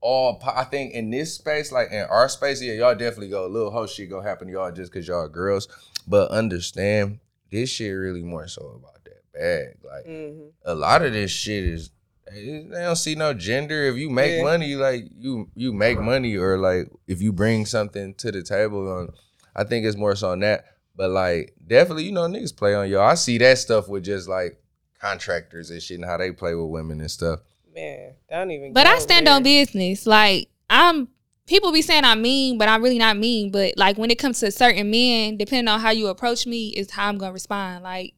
[0.00, 3.48] all I think in this space, like in our space, yeah, y'all definitely go a
[3.48, 5.68] little whole shit gonna happen to y'all just cause y'all girls.
[6.06, 9.78] But understand this shit really more so about that bag.
[9.82, 10.50] Like Mhm.
[10.64, 11.90] a lot of this shit is
[12.34, 13.84] they don't see no gender.
[13.84, 14.42] If you make Yeah.
[14.42, 18.90] money, like you you make money, or like if you bring something to the table,
[18.90, 19.10] on
[19.54, 20.64] I think it's more so on that.
[20.96, 23.02] But like definitely, you know, niggas play on y'all.
[23.02, 24.60] I see that stuff with just like
[25.00, 27.40] contractors and shit and how they play with women and stuff.
[27.74, 28.72] Man, don't even.
[28.72, 29.34] But I stand there.
[29.34, 30.06] on business.
[30.06, 31.08] Like I'm
[31.46, 33.50] people be saying I'm mean, but I'm really not mean.
[33.50, 36.90] But like when it comes to certain men, depending on how you approach me, is
[36.90, 37.82] how I'm gonna respond.
[37.84, 38.14] Like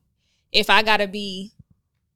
[0.52, 1.52] if I gotta be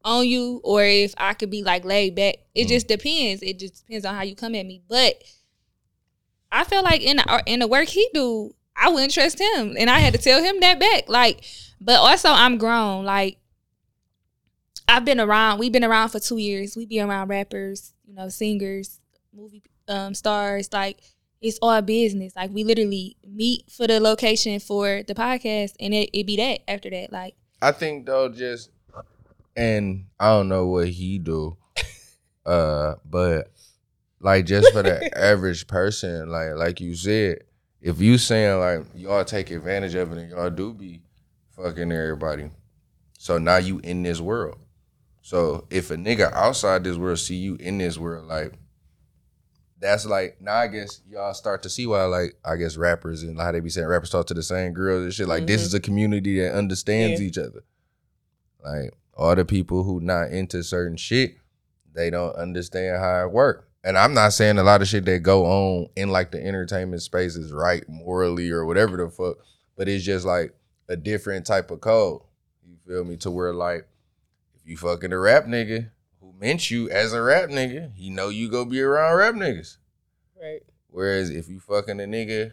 [0.05, 2.37] on you or if I could be like laid back.
[2.55, 2.69] It Mm.
[2.69, 3.43] just depends.
[3.43, 4.83] It just depends on how you come at me.
[4.89, 5.23] But
[6.51, 9.91] I feel like in the, in the work he do, I wouldn't trust him, and
[9.91, 11.09] I had to tell him that back.
[11.09, 11.45] Like,
[11.81, 13.05] but also I'm grown.
[13.05, 13.37] Like
[14.89, 15.59] I've been around.
[15.59, 16.77] We've been around for two years.
[16.77, 18.99] We be around rappers, you know, singers,
[19.35, 20.73] movie um, stars.
[20.73, 20.99] Like
[21.41, 22.35] it's all business.
[22.35, 26.61] Like we literally meet for the location for the podcast, and it, it be that
[26.69, 27.13] after that.
[27.13, 28.71] Like I think though, just
[29.57, 31.57] and I don't know what he do,
[32.47, 33.51] uh, but
[34.21, 37.45] like just for the average person, like like you said,
[37.81, 41.03] if you saying like y'all take advantage of it and y'all do be
[41.57, 42.51] fucking everybody,
[43.19, 44.59] so now you in this world.
[45.23, 48.55] So if a nigga outside this world see you in this world, like
[49.79, 53.39] that's like now I guess y'all start to see why like I guess rappers and
[53.39, 55.29] how they be saying rappers talk to the same girls and shit.
[55.29, 55.65] Like this Mhm.
[55.67, 57.27] is a community that understands Yeah.
[57.27, 57.63] each other.
[58.63, 61.37] Like all the people who not into certain shit,
[61.95, 63.69] they don't understand how it work.
[63.85, 67.03] And I'm not saying a lot of shit that go on in like the entertainment
[67.03, 69.37] space is right morally or whatever the fuck,
[69.77, 70.55] but it's just like
[70.89, 72.23] a different type of code.
[72.67, 73.17] You feel me?
[73.19, 73.87] To where like
[74.55, 78.29] if you fucking a rap nigga who meant you as a rap nigga, he know
[78.31, 79.77] you go be around rap niggas.
[80.41, 80.61] Right.
[80.89, 82.53] Whereas if you fucking a nigga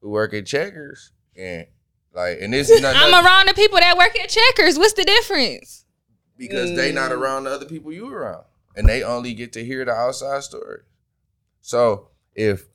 [0.00, 1.66] who work at Checkers and
[2.12, 4.78] like and this is not I'm nothing- around the people that work at Checkers.
[4.78, 5.84] What's the difference?
[6.38, 7.18] Because they not Mm.
[7.20, 8.44] around the other people you around,
[8.76, 10.80] and they only get to hear the outside story.
[11.60, 12.66] So if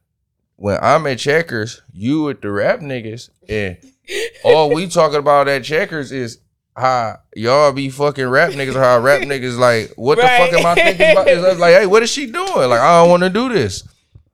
[0.55, 3.77] when I'm at Checkers, you with the rap niggas, and
[4.43, 6.39] all we talking about at Checkers is
[6.75, 10.65] how y'all be fucking rap niggas, or how rap niggas like, what the fuck am
[10.65, 11.27] I thinking about?
[11.27, 12.69] It's like, hey, what is she doing?
[12.69, 13.83] Like, I don't want to do this.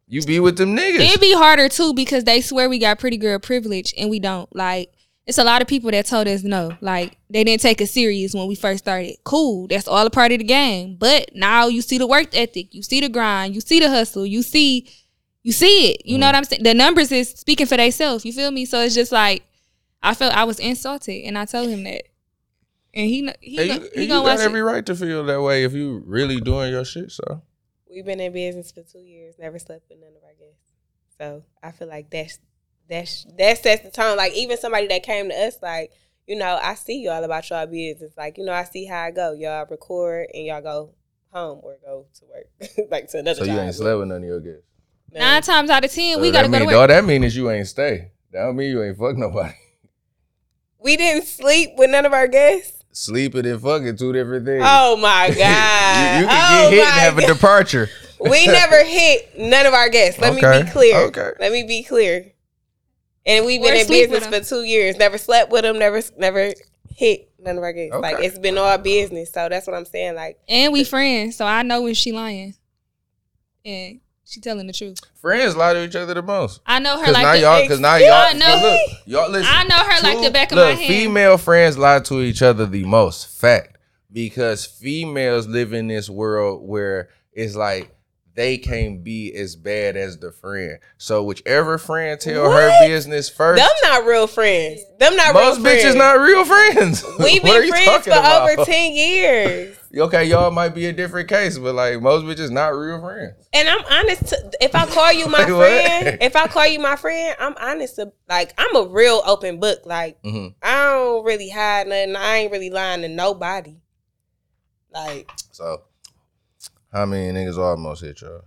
[0.08, 1.00] You be with them niggas.
[1.02, 4.54] It'd be harder too because they swear we got pretty girl privilege and we don't.
[4.56, 4.92] Like
[5.30, 6.76] it's a lot of people that told us no.
[6.82, 9.16] Like they didn't take us serious when we first started.
[9.24, 10.98] Cool, that's all a part of the game.
[10.98, 14.26] But now you see the work ethic, you see the grind, you see the hustle,
[14.26, 14.90] you see,
[15.44, 16.02] you see it.
[16.06, 16.30] You know Mhm.
[16.30, 16.64] what I'm saying?
[16.64, 18.26] The numbers is speaking for themselves.
[18.26, 18.66] You feel me?
[18.66, 19.44] So it's just like
[20.02, 22.04] I felt I was insulted, and I told him that,
[22.94, 24.64] and he he Hey, gon- you, he gonna got watch every it.
[24.64, 27.12] right to feel that way if you really doing your shit.
[27.12, 27.42] So
[27.90, 30.64] We've been in business for two years, never slept with none of our guests.
[31.18, 32.40] So I feel like that's
[32.90, 34.18] that's that sets the tone.
[34.18, 35.92] Like even somebody that came to us, like
[36.28, 38.14] you know, I see y'all about y'all business.
[38.18, 39.34] Like you know, I see how I go.
[39.34, 40.92] Y'all record and y'all go
[41.32, 43.56] home or go to work, like to another so job.
[43.56, 44.64] you ain't slept with none of your guests.
[45.12, 45.20] No.
[45.20, 46.76] Nine times out of ten, So we gotta go to mean, work.
[46.76, 48.12] All that means is you ain't stay.
[48.32, 49.54] That don't mean you ain't fuck nobody.
[50.82, 52.86] We didn't sleep with none of our guests.
[52.94, 54.64] Sleeping and fucking two different things.
[54.66, 56.16] Oh my god!
[56.16, 57.90] you, you can oh get hit and my have a departure.
[58.22, 60.22] We never hit none of our guests.
[60.22, 60.98] Let me be clear.
[61.08, 61.32] okay.
[61.38, 62.32] Let me be clear.
[63.30, 64.98] And we've been Or in business for two years.
[64.98, 65.78] Never slept with them.
[65.78, 66.52] Never, never
[66.90, 67.96] hit none of our guests.
[67.96, 69.32] Like it's been all business.
[69.32, 70.16] So that's what I'm saying.
[70.16, 72.56] Like And we friends, so I know when she lying.
[73.64, 75.00] And she telling the truth.
[75.22, 76.62] Friends lie to each other the most.
[76.66, 78.62] I know her Cause like now the, y'all, cause now y'all, I know.
[78.62, 79.54] look, y'all listen.
[79.54, 80.88] I know her like the back of look, my hand.
[80.88, 83.40] female friends lie to each other the most.
[83.40, 83.78] Fact,
[84.12, 87.96] because females live in this world where it's like
[88.36, 90.80] they can't be as bad as the friend.
[90.98, 94.82] So whichever friend tell her business first, them not real friends.
[94.98, 95.84] Them not most real friends.
[95.84, 97.04] bitches not real friends.
[97.20, 98.50] We've been friends for about?
[98.50, 99.78] over ten years.
[99.96, 103.34] Okay, y'all might be a different case, but like most bitches not real friends.
[103.54, 104.34] And I'm honest.
[104.62, 107.96] If I call you my Like friend, if I call you my friend, I'm honest.
[107.96, 109.80] To, like I'm a real open book.
[109.86, 112.16] Like hmm I don't really hide nothing.
[112.16, 113.78] I ain't really lying to nobody.
[114.94, 115.84] Like So,
[116.92, 118.42] how many niggas almost hit y'all?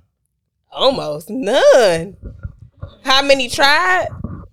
[0.71, 2.17] almost none.
[3.05, 4.09] How many tried?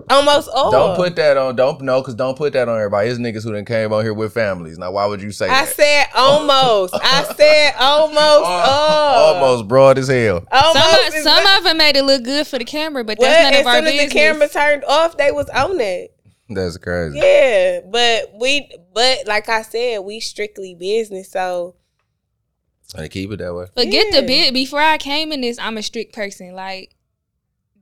[0.10, 0.72] Almost all.
[0.72, 1.56] Don't put that on.
[1.56, 3.10] Don't no, cause don't put that on everybody.
[3.10, 4.78] It's niggas who done came on here with families.
[4.80, 5.68] Now, why would you say I that?
[5.70, 6.96] said almost.
[6.96, 9.36] I said almost uh, all.
[9.36, 10.44] almost broad as hell.
[10.52, 10.80] Almost.
[10.86, 13.52] some of, some of them made it look good for the camera, but Well, that's
[13.54, 14.14] none of our soon as business.
[14.14, 16.16] the camera turned off, they was on it.
[16.50, 17.20] That's crazy.
[17.20, 21.30] Yeah, but we, but like I said, we strictly business.
[21.32, 21.76] So
[22.96, 23.66] And keep it that way.
[23.76, 24.22] Forget Yeah.
[24.22, 24.54] the bit.
[24.54, 26.54] Before I came in this, I'm a strict person.
[26.54, 26.96] Like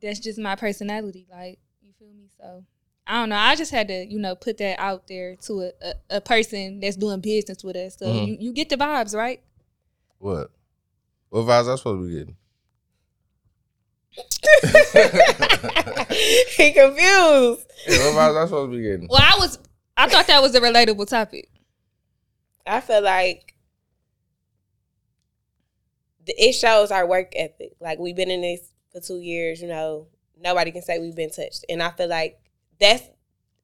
[0.02, 1.26] that's just my personality.
[1.32, 2.30] Like you feel me?
[2.40, 2.66] So
[3.08, 3.38] I don't know.
[3.38, 6.82] I just had to, you know, put that out there to a, a, a person
[6.82, 7.96] that's doing business with us.
[7.98, 8.28] So Mhm.
[8.28, 9.42] you, you get the vibes, right?
[10.20, 10.52] What?
[11.30, 12.36] What vibes I supposed to be getting?
[16.58, 17.66] he confused.
[17.88, 19.08] Yeah, what vibes I supposed to be getting?
[19.10, 19.60] Well, I was.
[19.96, 21.50] I thought that was a relatable topic.
[22.66, 23.57] I feel like the,
[26.38, 27.74] it shows our work ethic.
[27.80, 28.62] Like we've been in this
[28.92, 29.62] for two years.
[29.62, 30.08] You know,
[30.40, 32.40] nobody can say we've been touched, and I feel like
[32.80, 33.04] that's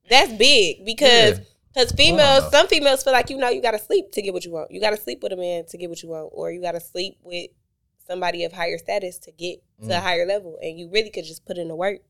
[0.09, 1.39] that's big because.
[1.39, 1.45] Yeah.
[1.75, 2.49] Because females, Wow.
[2.51, 4.69] some females feel like you know you gotta sleep to get what you want.
[4.69, 7.17] You gotta sleep with a man to get what you want, or you gotta sleep
[7.23, 7.49] with
[8.07, 10.01] somebody of higher status to get to a Mm.
[10.01, 10.59] higher level.
[10.61, 12.01] And you really could just put in the work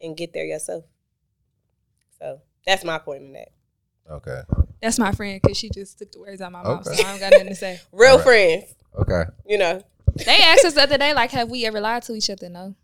[0.00, 0.84] and get there yourself.
[2.20, 3.48] So that's my point in that.
[4.08, 4.42] Okay.
[4.80, 6.86] That's my friend because she just took the words out of my mouth.
[6.86, 6.96] Okay.
[6.96, 7.80] So I don't got nothing to say.
[7.92, 8.24] Real Alright.
[8.24, 9.24] friends, Okay.
[9.46, 9.82] you know.
[10.26, 12.48] They asked us the other day, like, have we ever lied to each other?
[12.48, 12.74] No.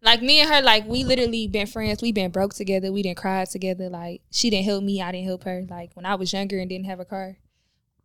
[0.00, 2.00] Like me and her, like we literally been friends.
[2.00, 2.92] We been broke together.
[2.92, 3.88] We didn't cry together.
[3.88, 5.66] Like she didn't help me, I didn't help her.
[5.68, 7.38] Like when I was younger and didn't have a car,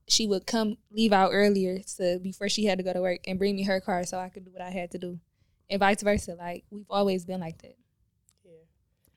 [0.08, 3.38] she would come leave out earlier to before she had to go to work and
[3.38, 5.20] bring me her car so I could do what I had to do,
[5.70, 6.34] and vice versa.
[6.34, 7.78] Like we've always been like that.
[8.44, 8.52] Yeah.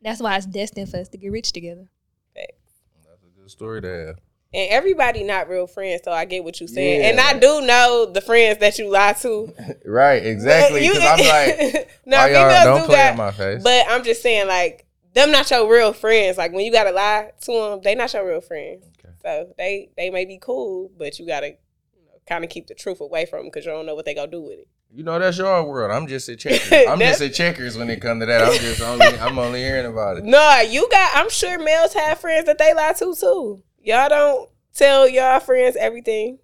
[0.02, 1.88] That's why it's destined for us to get rich together.
[2.34, 2.82] Facts.
[3.08, 4.16] That's a good story to have.
[4.56, 7.00] And everybody not real friends, so I get what you're saying.
[7.02, 7.08] Yeah.
[7.10, 9.52] And I do know the friends that you lie to.
[9.84, 10.84] Right, exactly.
[10.84, 11.26] You- Because I'm
[11.74, 13.62] like, no, y'all don't do play got, in my face.
[13.62, 16.36] But I'm just saying, like, them not your real friends.
[16.38, 18.84] Like when you gotta lie to them, they not your real friends.
[18.98, 19.14] Okay.
[19.22, 22.74] So they they may be cool, but you gotta you know, kind of keep the
[22.74, 24.68] truth away from them because you don't know what they gonna do with it.
[24.92, 25.90] You know that's your world.
[25.90, 26.70] I'm just at checkers.
[26.88, 28.42] I'm just at checkers when it comes to that.
[28.42, 30.24] I'm just only I'm only hearing about it.
[30.24, 31.10] No, you got.
[31.14, 33.62] I'm sure males have friends that they lie to too.
[33.86, 36.38] Y'all don't tell y'all friends everything.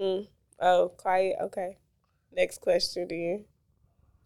[0.00, 0.26] Mm.
[0.60, 1.36] Oh, quiet.
[1.42, 1.78] Okay.
[2.34, 3.44] Next question, then.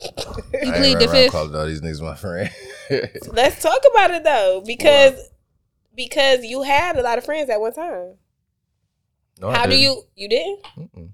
[0.00, 1.32] You I ain't plead the fifth.
[1.32, 2.50] calling all these niggas my friend.
[3.32, 5.30] Let's talk about it though, because
[5.94, 8.14] because you had a lot of friends at one time.
[9.38, 9.82] No, How do didn't.
[9.82, 10.02] you?
[10.14, 10.62] You didn't?
[10.78, 11.08] Mm-mm.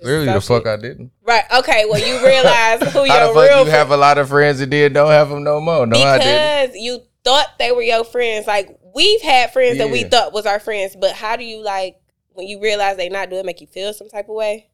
[0.00, 1.12] Clearly the associate- fuck I didn't.
[1.22, 1.44] Right.
[1.58, 1.84] Okay.
[1.88, 4.60] Well, you realize who your How the fuck real you have a lot of friends
[4.60, 5.86] and then don't have them no more?
[5.86, 6.72] No, I didn't.
[6.72, 8.46] because you thought they were your friends.
[8.46, 11.96] Like we've had friends that we thought was our friends, but how do you like
[12.30, 13.46] when you realize they not doing?
[13.46, 14.68] Make you feel some type of way?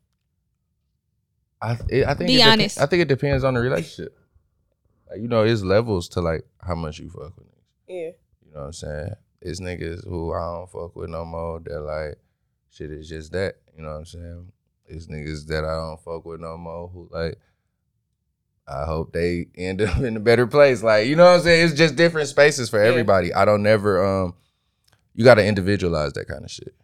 [1.60, 2.80] I, it, I think Be it depe- honest.
[2.80, 4.18] I think it depends on the relationship.
[5.10, 7.87] Like you know, it's levels to like how much you fuck with niggas.
[7.87, 8.10] Yeah.
[8.46, 9.10] You know what I'm saying?
[9.42, 11.60] It's niggas who I don't fuck with no more.
[11.60, 12.16] They're like,
[12.70, 13.56] shit is just that.
[13.76, 14.52] You know what I'm saying?
[14.87, 17.38] It's niggas that I don't fuck with no more who like,
[18.66, 20.83] I hope they end up in a better place.
[20.83, 21.66] Like, you know what I'm saying?
[21.66, 22.88] It's just different spaces for Yeah.
[22.90, 23.33] everybody.
[23.35, 24.35] I don't never um
[25.14, 26.74] you gotta individualize that kind of shit.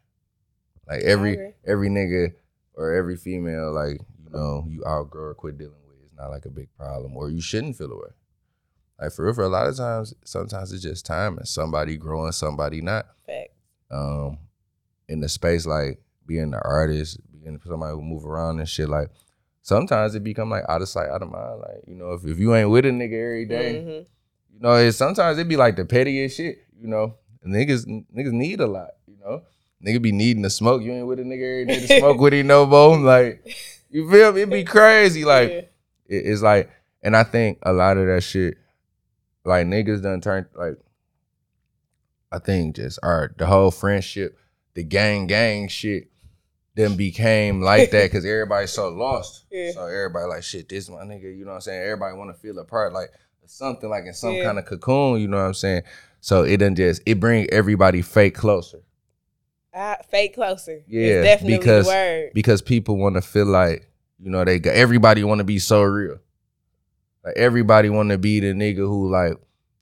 [0.88, 2.34] Like every every nigga
[2.74, 6.44] or every female, like, you know, you outgrow or quit dealing with is not like
[6.46, 7.16] a big problem.
[7.16, 8.10] Or you shouldn't feel away.
[9.00, 12.32] Like for real, for a lot of times, sometimes it's just time and somebody growing,
[12.32, 13.06] somebody not.
[13.26, 13.48] Fact.
[13.90, 14.38] Um,
[15.08, 18.88] in the space like being an artist, being being somebody who move around and shit.
[18.88, 19.08] Like
[19.62, 21.60] sometimes it become like out of sight, out of mind.
[21.60, 24.06] Like you know, if, if you ain't with a nigga every day, Mhm.
[24.54, 26.58] you know, it sometimes it be like the pettiest shit.
[26.80, 27.14] You know,
[27.46, 28.90] niggas niggas need a lot.
[29.06, 29.42] You know,
[29.84, 30.82] nigga be needing to smoke.
[30.82, 32.98] You ain't with a nigga every day to smoke with him no more.
[32.98, 33.46] Like
[33.90, 34.42] you feel me?
[34.42, 35.24] It be crazy.
[35.24, 35.56] Like Yeah.
[35.56, 36.70] it- it's like,
[37.02, 38.56] and I think a lot of that shit,
[39.44, 40.76] like niggas done turned like,
[42.32, 44.38] I think just our the whole friendship,
[44.74, 46.09] the gang gang shit,
[46.80, 49.44] then became like that because everybody's so lost.
[49.50, 49.72] Yeah.
[49.72, 50.68] So everybody like shit.
[50.68, 51.24] This my nigga.
[51.36, 51.82] You know what I'm saying?
[51.82, 53.10] Everybody want to feel a part, like
[53.46, 54.44] something like in some Yeah.
[54.44, 55.20] kind of cocoon.
[55.20, 55.82] You know what I'm saying?
[56.20, 58.80] So it done just it bring everybody fake closer
[59.74, 60.82] I, fake closer.
[60.88, 62.30] Yeah, it's definitely because- word.
[62.34, 63.88] because people want to feel like
[64.18, 66.18] you know they got everybody want to be so real.
[67.24, 69.34] Like everybody want to be the nigga who like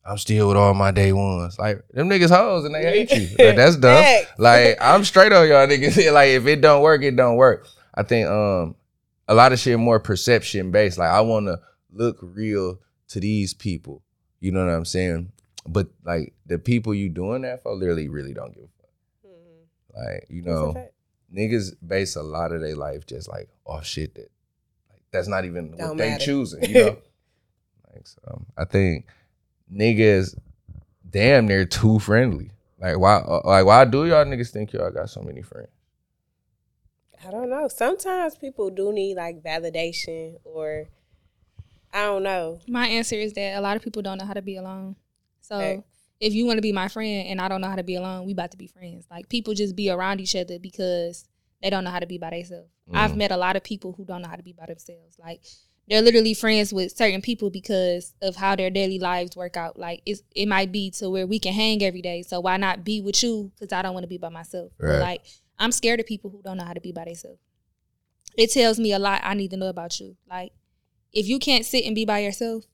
[0.08, 1.58] I'm still with all my day ones.
[1.58, 3.28] Like them niggas hoes and they hate you.
[3.46, 4.04] Like, that's dumb.
[4.38, 6.12] Like I'm straight on y'all niggas.
[6.12, 7.66] like if it don't work, it don't work.
[7.94, 8.74] I think um
[9.28, 10.96] a lot of shit more perception based.
[10.98, 11.60] Like I want to
[11.92, 14.02] look real to these people.
[14.40, 15.32] You know what I'm saying?
[15.66, 18.90] But like the people you doing that for literally really don't give a fuck.
[19.26, 20.14] Mhm.
[20.14, 20.88] Like you know
[21.34, 24.30] niggas base a lot of their life just like off shit that
[24.90, 26.24] like that's not even what Don't they matter.
[26.24, 26.96] choosing, you know.
[27.92, 29.04] like so, I think
[29.72, 30.36] niggas
[31.08, 32.50] damn near too friendly.
[32.80, 33.16] Like why?
[33.16, 35.68] uh, Like why do y'all niggas think y'all got so many friends?
[37.26, 37.66] I don't know.
[37.68, 40.86] Sometimes people do need like validation or
[41.92, 42.60] I don't know.
[42.68, 44.94] My answer is that a lot of people don't know how to be alone.
[45.40, 45.82] So Facts.
[46.20, 48.26] if you want to be my friend and I don't know how to be alone,
[48.26, 49.06] we about to be friends.
[49.10, 51.24] Like people just be around each other because
[51.62, 52.68] they don't know how to be by themselves.
[52.92, 53.16] I've Mhm.
[53.16, 55.18] met a lot of people who don't know how to be by themselves.
[55.18, 55.42] Like
[55.88, 59.78] they're literally friends with certain people because of how their daily lives work out.
[59.78, 62.22] Like it's, it might be to where we can hang every day.
[62.22, 63.50] So why not be with you?
[63.58, 64.72] Because I don't want to be by myself.
[64.78, 64.98] Right.
[64.98, 65.22] like
[65.58, 67.40] I'm scared of people who don't know how to be by themselves.
[68.36, 70.16] It tells me a lot I need to know about you.
[70.28, 70.52] Like
[71.12, 72.64] if you can't sit and be by yourself,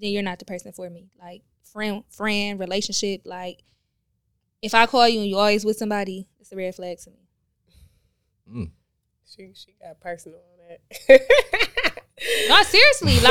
[0.00, 1.10] then you're not the person for me.
[1.20, 1.42] Like
[1.72, 3.22] friend, friend, relationship.
[3.26, 3.62] Like
[4.62, 7.16] if I call you and you always with somebody, it's a red flag to me.
[8.50, 8.70] Mm.
[9.26, 10.55] She she got personal on that.
[12.48, 13.24] No, seriously, like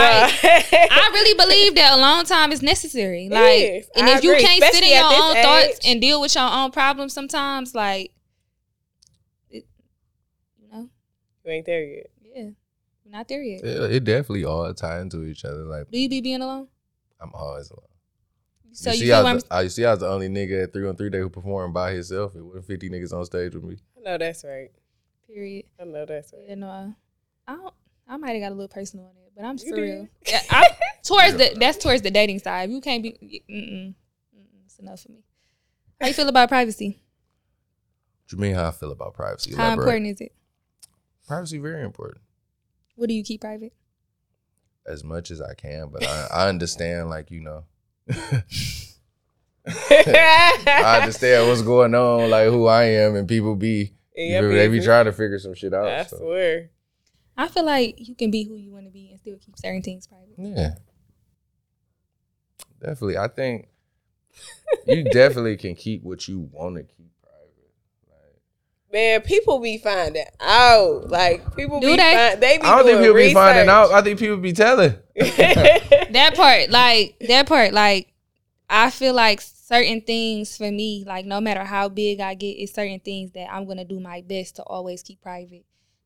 [0.44, 3.30] I really believe that alone time is necessary.
[3.30, 3.90] Like, is.
[3.96, 6.36] and I if you agree, can't sit in your this own thoughts and deal with
[6.36, 8.12] your own problems, sometimes, like,
[9.50, 9.66] it,
[10.62, 10.90] you know,
[11.44, 12.12] you ain't there yet.
[12.24, 12.50] yeah,
[13.04, 13.64] we're not there yet.
[13.64, 15.64] It, it definitely all tie into each other.
[15.64, 16.68] Like Do you be being alone?
[17.20, 17.88] I'm always alone.
[18.72, 20.64] So you you, see, I was, the, I, you see, I was the only nigga
[20.64, 22.36] at 313 day who performed by himself.
[22.36, 23.78] It wasn't 50 niggas on stage with me.
[23.98, 24.70] I know that's right.
[25.28, 25.66] period.
[25.80, 26.50] I know that's right.
[26.50, 26.94] You know,
[27.48, 27.74] I, I don't.
[28.08, 30.08] I might have got a little personal on it, but I'm You for real.
[30.28, 30.68] Yeah, I,
[31.04, 32.70] towards the that's towards the dating side.
[32.70, 33.12] You can't be.
[33.50, 33.96] Mm-mm,
[34.36, 35.24] mm-mm, it's enough for me.
[36.00, 37.00] How you feel about privacy?
[38.26, 39.56] What you mean how I feel about privacy?
[39.56, 39.84] How Elaborate.
[39.84, 40.34] important is it?
[41.28, 42.22] Privacy very important.
[42.96, 43.74] What do you keep private?
[44.86, 47.64] As much as I can, but I, I understand like, you know.
[49.68, 54.56] I understand what's going on, like who I am, and people be In you your
[54.56, 55.88] they be trying to figure some shit out.
[55.88, 56.18] I so.
[56.18, 56.70] swear.
[57.38, 59.82] I feel like you can be who you want to be and still keep certain
[59.82, 60.36] things private.
[60.38, 60.76] Yeah,
[62.82, 63.18] definitely.
[63.18, 63.68] I think
[64.88, 67.72] you definitely can keep what you want to keep private.
[68.08, 71.10] Like, Man, people be finding out.
[71.10, 72.14] Like people Do be they?
[72.30, 73.92] Find, they be I don't think doing people be finding out.
[73.92, 74.96] I think people be telling.
[76.16, 78.14] That part, like that part, like
[78.70, 82.74] I feel like certain things for me, like no matter how big I get, it's
[82.74, 85.66] certain things that I'm gonna do my best to always keep private.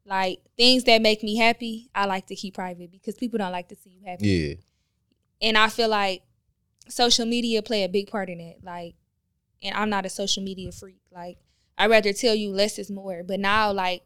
[0.10, 3.70] Like things that make me happy, I like to keep private because people don't like
[3.70, 4.28] to see you happy.
[4.28, 4.56] Yeah,
[5.48, 6.24] And I feel like
[6.88, 8.64] social media play a big part in it.
[8.64, 8.96] Like,
[9.62, 11.02] and I'm not a social media freak.
[11.14, 11.38] Like,
[11.78, 13.22] I'd rather tell you less is more.
[13.24, 14.02] But now, like,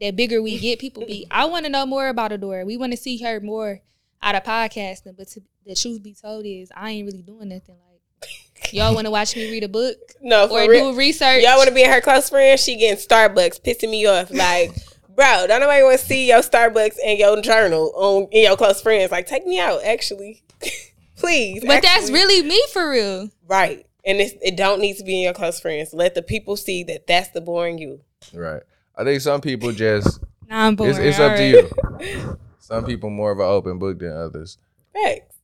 [0.00, 2.64] the bigger we get, people be, I want to know more about Adore.
[2.64, 3.80] We want to see her more
[4.20, 5.16] out of podcasting.
[5.16, 7.76] But to, the truth be told is, I ain't really doing nothing.
[7.76, 10.92] Like, y'all want to watch me read a book no, for or real.
[10.92, 11.44] do research?
[11.44, 12.58] Y'all want to be her close friend?
[12.58, 14.32] She getting Starbucks, pissing me off.
[14.32, 14.72] Like,
[15.14, 18.80] bro, don't nobody want to see your Starbucks and your journal on in your close
[18.80, 19.10] friends.
[19.12, 20.42] Like, take me out, actually,
[21.16, 21.62] please.
[21.64, 23.30] but that's really me for real.
[23.46, 23.86] right.
[24.06, 25.94] And it's, it don't need to be in your close friends.
[25.94, 28.00] Let the people see that that's the boring you.
[28.34, 28.62] right.
[28.96, 30.90] I think some people just Nah, I'm boring.
[30.90, 32.38] it's, it's up to you.
[32.58, 34.56] Some people more of an open book than others.
[34.94, 35.36] Facts.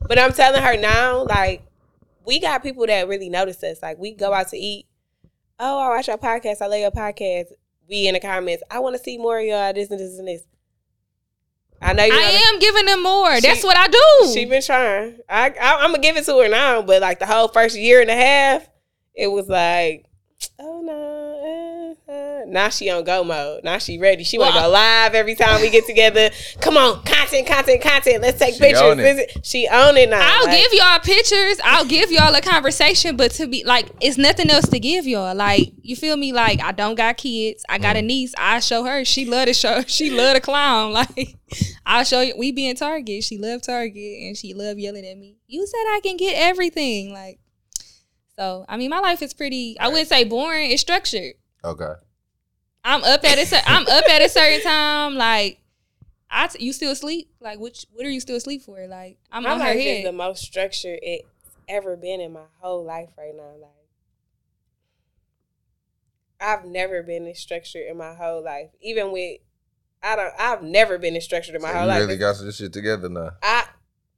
[0.00, 1.62] But I'm telling her now, like,
[2.24, 3.82] we got people that really notice us.
[3.82, 4.86] Like, we go out to eat.
[5.58, 6.60] Oh, I watch your podcast.
[6.60, 7.46] I love your podcast.
[7.88, 8.62] We in the comments.
[8.70, 9.72] I want to see more of y'all.
[9.72, 10.42] This and this and this.
[11.80, 12.12] I know you.
[12.12, 13.40] I am giving them more.
[13.40, 14.32] That's what I do.
[14.32, 15.18] She been trying.
[15.28, 18.00] I, I I'm gonna give it to her now, but like the whole first year
[18.00, 18.68] and a half,
[19.14, 20.06] it was like,
[20.58, 20.75] oh.
[22.46, 23.62] Now she on go mode.
[23.64, 24.24] Now she ready.
[24.24, 26.30] She want to go live every time we get together.
[26.60, 28.22] Come on, content, content, content.
[28.22, 28.80] Let's take She pictures.
[28.82, 29.38] own it.
[29.44, 30.20] She own it now.
[30.22, 31.58] I'll Like, give y'all pictures.
[31.64, 35.34] I'll give y'all a conversation, but to be like, it's nothing else to give y'all.
[35.34, 36.32] Like, you feel me?
[36.32, 37.64] Like, I don't got kids.
[37.68, 38.06] I got a Mm.
[38.06, 38.34] niece.
[38.38, 39.04] I show her.
[39.04, 39.82] She love to show.
[39.86, 40.92] She love to clown.
[40.96, 41.34] Like,
[41.84, 42.34] I'll show you.
[42.36, 43.22] We be in Target.
[43.24, 45.36] She love Target, and she love yelling at me.
[45.46, 47.12] You said I can get everything.
[47.12, 47.38] Like,
[48.38, 49.76] so I mean, my life is pretty.
[49.78, 50.70] I wouldn't say boring.
[50.70, 51.34] It's structured.
[51.64, 51.92] Okay.
[52.88, 55.14] I'm up at a cer- I'm up at a certain time.
[55.16, 55.58] Like,
[56.30, 57.30] I t- you still asleep?
[57.40, 58.86] Like, which what are you still asleep for?
[58.86, 59.76] Like, I'm my on her head.
[59.98, 61.26] is the most structured it's
[61.68, 63.54] ever been in my whole life right now.
[63.60, 63.70] Like,
[66.40, 68.68] I've never been this structured in my whole life.
[68.80, 69.40] Even with,
[70.02, 70.32] I don't.
[70.38, 72.00] I've never been this structured in my So whole you life.
[72.00, 73.30] really got this shit together now.
[73.42, 73.64] I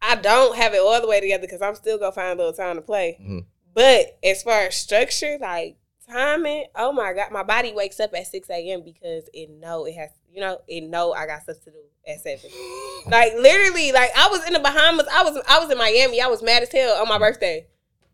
[0.02, 2.52] I don't have it all the way together because I'm still gonna find a little
[2.52, 3.16] time to play.
[3.20, 3.46] Mhm.
[3.72, 5.76] But as far as structure, like
[6.10, 8.82] timing, oh my god, my body wakes up at six a.m.
[8.84, 12.20] because it know it has, you know, it know I got stuff to do at
[12.20, 12.50] seven.
[13.06, 16.26] like literally, like I was in the Bahamas, I was I was in Miami, I
[16.28, 17.24] was mad as hell on my mm-hmm.
[17.24, 17.66] birthday.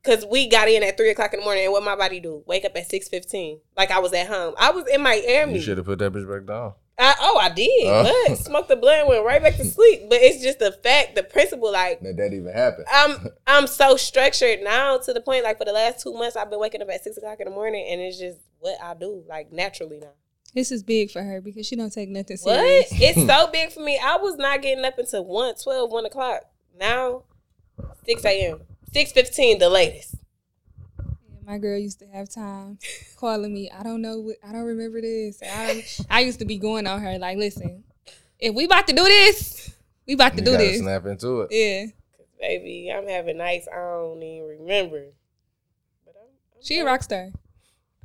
[0.02, 2.42] Cause we got in at three o'clock in the morning, and what my body do?
[2.46, 4.52] Wake up at six fifteen, like I was at home.
[4.58, 5.54] I was in Miami.
[5.54, 6.74] You should have put that bitch back down.
[6.98, 7.86] I, oh, I did.
[7.86, 8.10] Uh.
[8.28, 10.02] But smoked the blunt, went right back to sleep.
[10.08, 11.72] But it's just the fact, the principle.
[11.72, 12.86] Like That that even happened.
[12.92, 15.44] I'm, I'm so structured now to the point.
[15.44, 17.50] Like for the last two months, I've been waking up at six o'clock in the
[17.54, 20.12] morning, and it's just what I do, like naturally now.
[20.54, 22.60] This is big for her because she don't take nothing What?
[22.60, 22.88] serious.
[22.92, 23.98] It's so big for me.
[24.02, 26.42] I was not getting up until 1, 12, 1 o'clock.
[26.78, 27.24] Now,
[28.06, 28.60] six a.m.,
[28.92, 30.14] six fifteen, the latest.
[31.46, 32.78] My girl used to have time
[33.16, 33.70] calling me.
[33.70, 34.18] I don't know.
[34.20, 35.40] What, I don't remember this.
[35.42, 37.84] I, I used to be going on her like, listen,
[38.38, 39.74] if we about to do this,
[40.06, 40.80] we about to You do this.
[40.80, 41.48] snap into it.
[41.50, 41.86] Yeah,
[42.40, 45.04] Baby, I'm having nights I don't even remember.
[46.04, 47.30] But I'm, I'm she a rock star.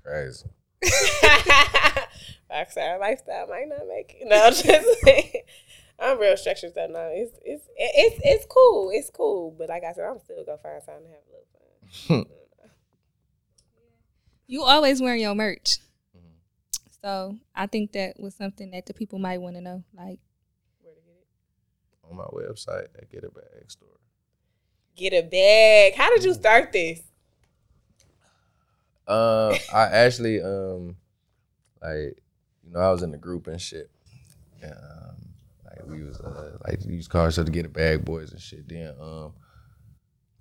[0.03, 0.45] Crazy.
[2.51, 4.27] Rockstar lifestyle might not make it.
[4.27, 5.31] No, I'm just saying.
[5.99, 7.09] I'm real structured stuff now.
[7.11, 8.89] It's it's it's it's cool.
[8.93, 9.53] It's cool.
[9.57, 11.31] But like I said, I'm still gonna find time to have a
[12.07, 12.25] little fun.
[14.49, 15.77] You always wearing your merch.
[16.17, 16.89] Mm-hmm.
[17.03, 19.83] So I think that was something that the people might want to know.
[19.95, 20.17] Like,
[20.81, 22.09] Where to get it?
[22.09, 23.89] On my website, I get a bag store.
[24.95, 25.93] Get a bag.
[25.93, 26.99] How did you start this?
[29.07, 30.95] Um, I actually um,
[31.79, 32.17] like
[32.65, 33.91] you know, I was in the group and shit.
[34.63, 35.15] And, um,
[35.63, 38.67] like we was uh, like used cars to get a bag boys and shit.
[38.67, 39.33] Then um,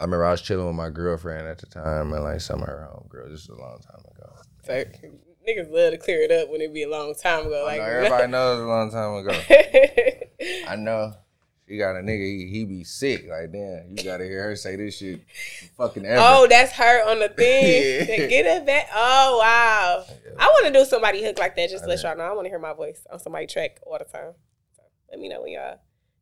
[0.01, 2.69] I remember I was chilling with my girlfriend at the time and like some of
[2.69, 3.31] her homegirls.
[3.31, 4.33] This was a long time ago.
[4.65, 4.85] So,
[5.49, 7.65] niggas love to clear it up when it be a long time ago.
[7.67, 9.41] Like know everybody knows a long time ago.
[10.69, 11.15] I know.
[11.67, 13.27] She got a nigga, he, he be sick.
[13.29, 15.21] Like, damn, you gotta hear her say this shit
[15.77, 16.23] fucking ever.
[16.25, 18.09] Oh, that's her on the thing.
[18.09, 18.27] Yeah.
[18.27, 18.89] Get it back.
[18.95, 20.05] Oh wow.
[20.09, 20.33] Yeah.
[20.39, 21.69] I want to do somebody hook like that.
[21.69, 22.25] Just I let y'all know.
[22.25, 24.33] I want to hear my voice on somebody track all the time.
[24.77, 25.79] So let me know when y'all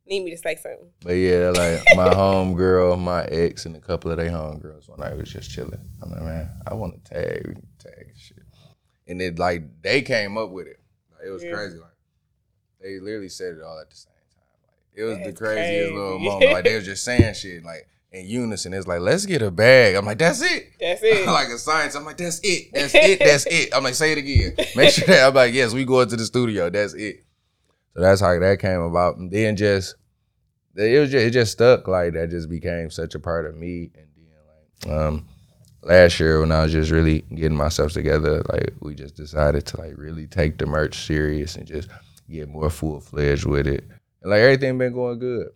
[0.07, 0.89] need me to say something.
[1.03, 4.87] But yeah, like my home girl, my ex, and a couple of their home girls
[4.89, 5.79] one night was just chilling.
[6.01, 8.37] I'm like, man, I want to tag, we can tag shit.
[9.07, 10.79] And it like they came up with it.
[11.13, 11.51] Like, it was Yeah.
[11.51, 11.77] crazy.
[11.77, 11.91] Like
[12.81, 14.43] they literally said it all at the same time.
[14.67, 16.51] Like it was That's the craziest little moment.
[16.51, 18.73] Like they was just saying shit like in unison.
[18.73, 19.95] It's like, let's get a bag.
[19.95, 20.71] I'm like, that's it.
[20.79, 21.25] That's it.
[21.27, 21.95] like a science.
[21.95, 22.69] I'm like, that's it.
[22.73, 23.19] That's it.
[23.19, 23.69] That's it.
[23.75, 24.55] I'm like, say it again.
[24.75, 26.69] Make sure that I'm like, yes, we go into the studio.
[26.69, 27.23] That's it.
[27.97, 29.17] So that's how that came about.
[29.17, 29.95] And then just
[30.75, 31.87] it was just it just stuck.
[31.87, 33.89] Like that just became such a part of me.
[33.95, 35.27] And then like um
[35.81, 39.81] last year when I was just really getting myself together, like we just decided to
[39.81, 41.89] like really take the merch serious and just
[42.29, 43.83] get more full fledged with it.
[44.21, 45.47] And like everything been going good.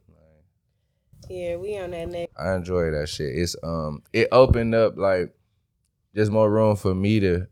[1.30, 2.34] yeah, we on that next.
[2.39, 3.36] I enjoy that shit.
[3.36, 5.32] It's um it opened up like
[6.16, 7.46] just more room for me to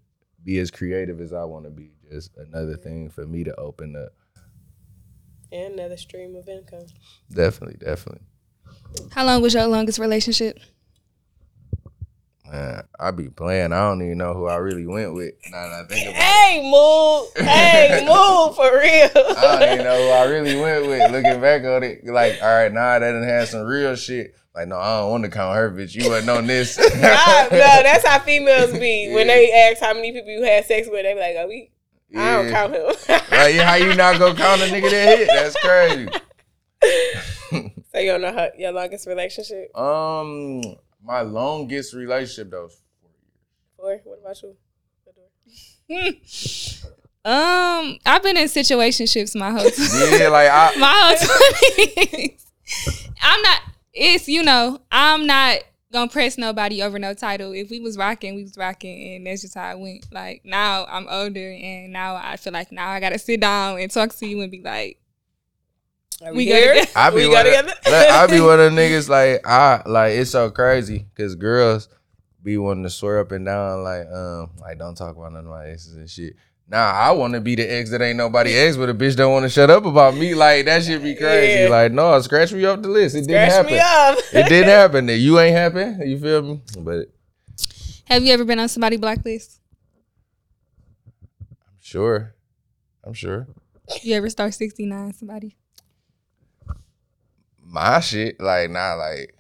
[0.44, 1.92] be as creative as I want to be.
[2.12, 4.14] Just another thing for me to open up.
[5.52, 6.86] And another stream of income.
[7.32, 8.22] Definitely, definitely.
[9.12, 10.60] how long was your longest relationship?
[12.52, 13.74] Man, I be playing.
[13.74, 15.34] I don't even know who I really went with.
[15.52, 16.24] Now that I think about it.
[16.24, 17.48] Hey, move.
[17.48, 19.38] Hey, move for real.
[19.38, 21.12] I don't even know who I really went with.
[21.12, 24.36] Looking back on it, like, all right, nah, that done had some real shit.
[24.56, 25.94] Like, no, I don't want to count her, bitch.
[25.94, 26.78] You wasn't on this.
[27.00, 29.12] Nah, no, that's how females be.
[29.14, 31.70] When they ask how many people you had sex with, they be like, oh, we,
[32.16, 32.86] I don't count him.
[33.08, 35.28] Like, how you not gonna count a nigga that hit?
[35.28, 36.10] That's crazy.
[37.92, 39.78] so you don't know how, your longest relationship?
[39.78, 40.62] Um,
[41.04, 42.64] my longest relationship though.
[42.64, 42.82] was
[43.78, 44.02] four years.
[44.06, 44.56] Or what about you?
[47.26, 50.20] Um, I've been in situationships my whole time.
[50.20, 52.46] Yeah, like I, my whole 20s.
[53.22, 53.62] I'm not.
[53.94, 54.80] It's you know.
[54.90, 55.60] I'm not
[55.92, 57.52] gonna press nobody over no title.
[57.54, 60.06] If we was rocking, we was rocking, and that's just how it went.
[60.12, 63.90] Like now I'm older, and now I feel like now I gotta sit down and
[63.92, 65.00] talk to you and be like,
[66.24, 66.74] Are We we, go here?
[66.76, 66.92] together.
[66.96, 67.74] I be we one go of, together.
[67.86, 71.88] I be one of the niggas like I like it's so crazy because girls
[72.42, 75.50] be wanting to swear up and down like um like don't talk about none of
[75.52, 76.36] my exes and shit.
[76.72, 79.32] Nah, I want to be the ex that ain't nobody ex, but a bitch don't
[79.34, 80.36] want to shut up about me.
[80.36, 81.64] Like that should be crazy.
[81.64, 81.70] Yeah.
[81.70, 83.16] Like no, scratch me off the list.
[83.16, 83.74] It didn't happen.
[83.74, 84.34] me off.
[84.34, 85.08] It didn't happen.
[85.10, 86.08] You ain't happen.
[86.08, 86.62] You feel me?
[86.78, 87.08] But
[88.06, 89.60] "Have you ever been on somebody blacklist?
[91.42, 92.36] I'm sure.
[93.04, 93.48] I'm sure.
[94.04, 95.56] You ever start 69 somebody?
[97.72, 99.36] my shit, like not like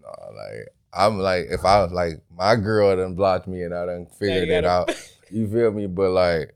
[0.00, 3.86] no, like I'm like if I was like my girl done blocked me and I
[3.86, 4.90] done figured you it out.
[5.30, 5.86] You feel me?
[5.86, 6.54] But like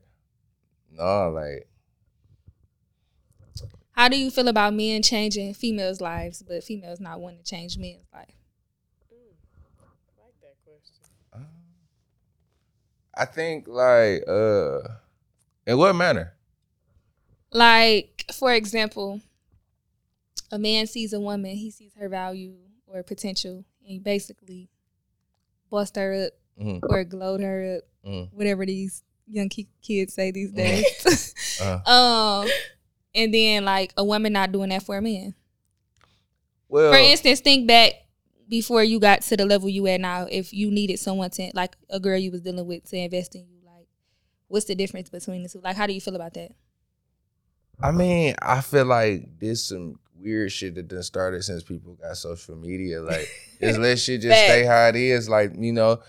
[0.97, 1.67] no, like
[3.91, 7.77] How do you feel about men changing females' lives, but females not wanting to change
[7.77, 8.33] men's life?
[10.17, 11.45] like that question.
[13.17, 14.79] I think like uh
[15.65, 16.33] in what manner?
[17.51, 19.21] Like, for example,
[20.51, 24.67] a man sees a woman, he sees her value or potential, and he basically
[25.69, 26.79] bust her up Mhm.
[26.89, 28.31] or glowed her up, Mhm.
[28.33, 30.55] whatever these young ki- kids say these Mhm.
[31.05, 31.33] days.
[31.61, 31.79] Uh,
[32.45, 32.49] um,
[33.13, 35.33] and then like a woman not doing that for a man.
[36.67, 37.93] well, For instance, think back
[38.47, 40.27] before you got to the level you at now.
[40.29, 43.41] If you needed someone to like a girl you was dealing with to invest in
[43.49, 43.87] you, like
[44.47, 45.61] what's the difference between the two?
[45.61, 46.51] Like, how do you feel about that?
[47.81, 52.15] I mean, I feel like there's some weird shit that done started since people got
[52.17, 53.01] social media.
[53.01, 53.27] Like,
[53.61, 55.27] just let shit just stay how it is.
[55.27, 55.99] Like, you know,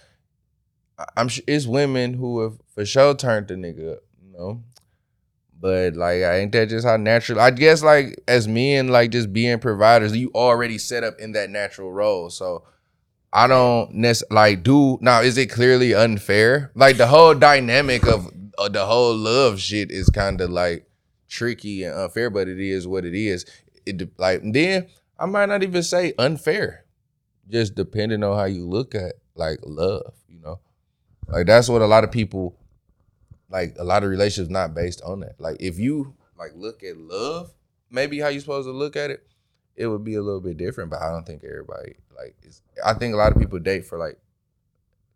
[1.17, 4.63] I'm sure it's women who have for sure turned the nigga up, you know.
[5.59, 7.41] But like, ain't that just how natural?
[7.41, 11.51] I guess like as men, like just being providers, you already set up in that
[11.51, 12.31] natural role.
[12.31, 12.65] So
[13.33, 15.21] I don't necessarily like do now.
[15.21, 16.73] Is it clearly unfair?
[16.75, 20.87] Like the whole dynamic of uh, the whole love shit is kind of like
[21.29, 23.45] tricky and unfair, but it is what it is.
[23.85, 24.89] It like then
[25.19, 26.85] I might not even say unfair,
[27.49, 30.15] just depending on how you look at like love.
[30.29, 30.61] You know,
[31.29, 32.57] like that's what a lot of people
[33.51, 33.75] like.
[33.79, 35.41] A lot of relationships not based on that.
[35.41, 37.53] Like if you like look at love,
[37.91, 39.27] maybe how you supposed to look at it,
[39.75, 40.91] it would be a little bit different.
[40.91, 42.37] But I don't think everybody like.
[42.43, 44.19] Is, I think a lot of people date for like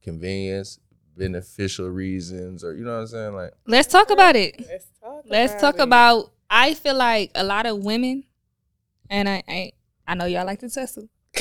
[0.03, 0.81] convenience,
[1.17, 3.53] beneficial reasons, or you know what I'm saying, like.
[3.67, 4.65] Let's talk about it.
[4.69, 5.25] Let's talk.
[5.27, 5.83] Let's about talk it.
[5.83, 6.33] about.
[6.53, 8.25] I feel like a lot of women,
[9.09, 9.73] and I, I,
[10.09, 11.09] I know y'all like to tussle,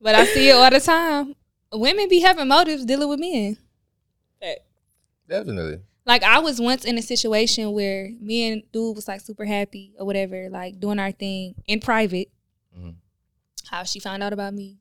[0.00, 1.34] but I see it all the time.
[1.72, 3.56] Women be having motives dealing with men.
[5.28, 5.78] Definitely.
[6.04, 9.92] Like I was once in a situation where me and dude was like super happy
[9.96, 12.28] or whatever, like doing our thing in private.
[12.76, 12.96] Mhm.
[13.68, 14.78] How she found out about me,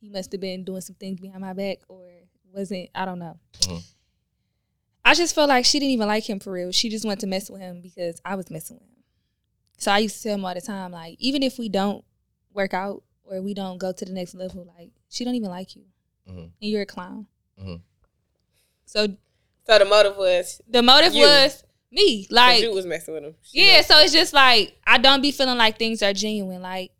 [0.00, 2.06] he must have been doing some things behind my back or
[2.52, 2.90] wasn't.
[2.94, 3.38] I don't know.
[3.60, 3.82] Mhm.
[5.06, 6.70] I just felt like she didn't even like him for real.
[6.70, 9.02] She just wanted to mess with him because I was messing with him.
[9.78, 12.04] So I used to tell him all the time, like even if we don't
[12.52, 15.74] work out or we don't go to the next level, like she don't even like
[15.76, 15.86] you,
[16.28, 16.36] Mhm.
[16.38, 17.26] and you're a clown.
[17.60, 17.80] Mhm.
[18.86, 19.06] So
[19.66, 21.22] So the motive was the motive You.
[21.22, 23.34] was me, like like you was messing with him.
[23.42, 23.78] She yeah.
[23.78, 26.62] was- So it's just like I don't be feeling like things are genuine.
[26.62, 26.90] Like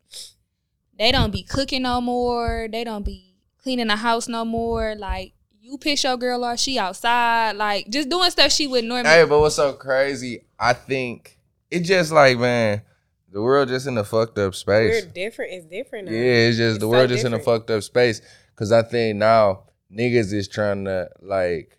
[0.98, 2.68] they don't be cooking no more.
[2.70, 4.94] They don't be cleaning the house no more.
[4.94, 9.08] Like you piss your girl off, she outside, like just doing stuff she would normally.
[9.08, 10.44] Hey, but what's so crazy?
[10.58, 11.38] I think
[11.70, 12.82] it just like man,
[13.30, 15.04] the world just in a fucked up space.
[15.04, 15.52] we're different.
[15.52, 16.12] It's different now.
[16.12, 16.18] Yeah,
[16.48, 18.20] it's just It's the so world just in a fucked up space.
[18.56, 21.78] Cause I think now niggas is trying to like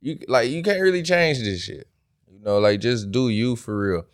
[0.00, 1.88] you like you can't really change this shit.
[2.30, 4.06] You know, like just do you for real.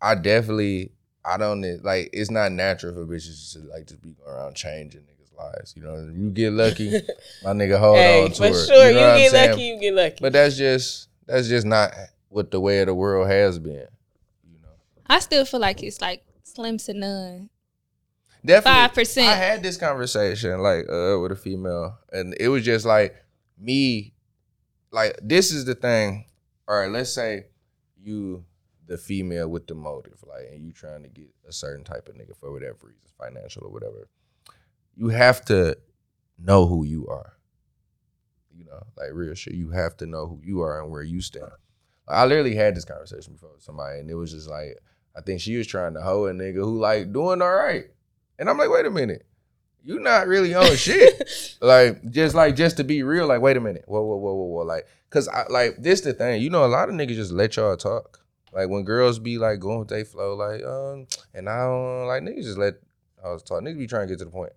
[0.00, 0.92] I definitely
[1.24, 5.02] I don't like it's not natural for bitches to like just be going around changing
[5.02, 5.74] niggas' lives.
[5.76, 6.90] You know, you get lucky,
[7.44, 8.66] my nigga hold hey, on to for her.
[8.66, 9.50] sure, you, know what I'm get saying?
[9.50, 10.18] lucky, you get lucky.
[10.20, 11.92] But that's just that's just not
[12.28, 13.86] what the way of the world has been.
[14.50, 14.68] You know.
[15.06, 17.50] I still feel like it's like slim to none.
[18.44, 19.22] Definitely 5%.
[19.22, 23.14] I had this conversation like uh with a female and it was just like
[23.58, 24.14] me
[24.90, 26.26] like this is the thing.
[26.66, 27.46] All right, let's say
[28.00, 28.44] you
[28.86, 32.14] the female with the motive, like and you trying to get a certain type of
[32.14, 34.08] nigga for whatever reasons, financial or whatever.
[34.96, 35.76] You have to
[36.38, 37.34] know who you are.
[38.56, 39.54] You know, like real shit.
[39.54, 41.52] You have to know who you are and where you stand.
[42.08, 44.78] I literally had this conversation before with somebody, and it was just like,
[45.14, 47.84] I think she was trying to hoe a nigga who like doing all right.
[48.38, 49.26] And I'm like, wait a minute.
[49.84, 51.56] You not really on shit.
[51.60, 53.84] like, just like just to be real, like, wait a minute.
[53.86, 54.64] Whoa, whoa, whoa, whoa, whoa.
[54.64, 56.42] Like, cause I like this the thing.
[56.42, 58.20] You know, a lot of niggas just let y'all talk.
[58.52, 62.22] Like when girls be like going with they flow, like, um, and I don't like
[62.22, 62.74] niggas just let
[63.24, 63.66] I was talking.
[63.66, 64.52] Niggas be trying to get to the point.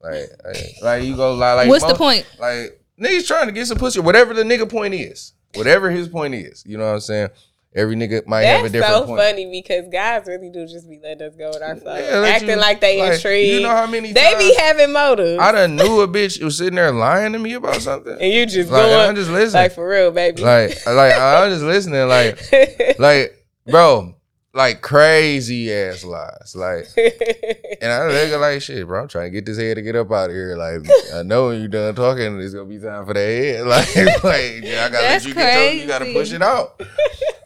[0.00, 2.26] Like, like, like you go like, like What's the point?
[2.38, 6.34] Like niggas trying to get some pussy, whatever the nigga point is, whatever his point
[6.34, 6.64] is.
[6.66, 7.28] You know what I'm saying?
[7.74, 9.20] Every nigga might have a That's different so point.
[9.20, 12.48] funny because guys really do just be letting us go with our flow, Yeah, acting
[12.48, 13.52] you- like they like, intrigued.
[13.52, 16.76] You know how many they be having motives, I done knew a bitch was sitting
[16.76, 18.12] there lying to me about something.
[18.20, 19.62] and you just Like going I'm just listening.
[19.62, 20.40] like for real, baby.
[20.42, 22.08] Like, like I'm just listening.
[22.08, 22.40] Like,
[22.98, 24.14] like, bro,
[24.54, 26.54] like crazy ass lies.
[26.56, 29.02] Like, and I nigga like shit, bro.
[29.02, 30.56] I'm trying to get this head to get up out of here.
[30.56, 33.66] Like, I know when you done talking, it's gonna be time for that head.
[33.66, 33.94] Like,
[34.24, 36.80] like I gotta That's let you get your, you gotta push it out.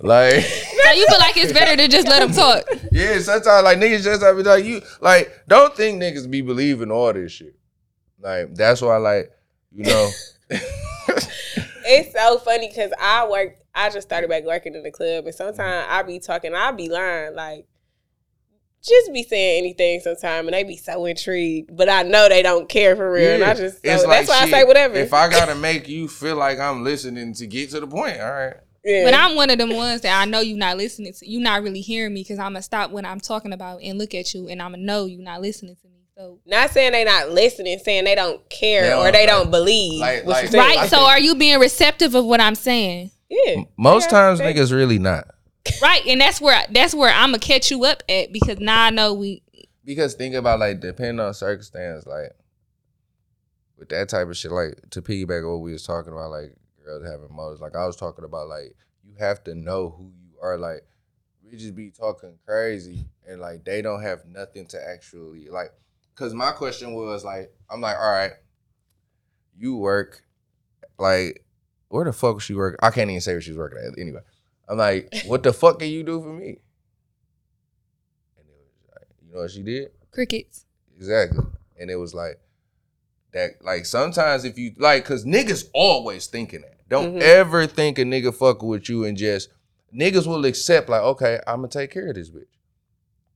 [0.02, 2.64] Like, So you feel like it's better to just let them talk?
[2.92, 6.90] yeah, sometimes like niggas just have to like you like don't think niggas be believing
[6.90, 7.54] all this shit.
[8.20, 9.30] Like that's why like
[9.70, 10.10] you know
[10.50, 13.58] it's so funny because I work.
[13.74, 16.52] I just started back working in the club, and sometimes I be talking.
[16.52, 17.66] I be lying, like
[18.82, 21.76] just be saying anything sometimes, and they be so intrigued.
[21.76, 24.44] But I know they don't care for real, and I just so It's that's why
[24.44, 24.96] shit, I say whatever.
[24.96, 28.32] If I gotta make you feel like I'm listening to get to the point, all
[28.32, 28.56] right.
[28.84, 29.04] Yeah.
[29.04, 31.28] But I'm one of them ones that I know you're not listening to.
[31.30, 34.14] You're not really hearing me because I'm gonna stop what I'm talking about and look
[34.14, 35.98] at you, and I'm gonna know you're not listening to me.
[36.16, 39.28] So not saying they not listening, saying they don't care They don't, or they like-
[39.28, 40.00] don't believe.
[40.00, 40.78] like- like- right.
[40.78, 43.10] I So think- are you being receptive of what I'm saying?
[43.30, 45.26] yeah, Most Yeah, times they- niggas really not.
[45.80, 48.90] Right, and that's where that's where I'm gonna catch you up at because now I
[48.90, 49.42] know we.
[49.84, 52.32] Because think about like depending on circumstance, like
[53.78, 56.54] with that type of shit, like to piggyback on what we was talking about, like
[56.84, 57.60] girls having motives.
[57.60, 60.58] Like I was talking about, like you have to know who you are.
[60.58, 60.86] Like
[61.44, 65.72] we just be talking crazy, and like they don't have nothing to actually like.
[66.14, 68.32] Cause my question was like, I'm like, all right,
[69.56, 70.22] you work,
[70.98, 71.44] like
[71.88, 72.78] where the fuck was she working?
[72.82, 73.98] I can't even say where she was working at.
[73.98, 74.20] Anyway,
[74.68, 76.58] I'm like, what the fuck can you do for me?
[78.36, 79.90] And it was like, you know what she did?
[80.10, 80.64] Crickets.
[80.96, 81.44] Exactly.
[81.78, 82.40] And it was like
[83.32, 86.71] that like sometimes if you like cause niggas always thinking that.
[86.92, 87.20] Don't Mhm.
[87.22, 89.48] ever think a nigga fucking with you and just
[89.94, 92.46] niggas will accept like, okay, I'm gonna take care of this bitch.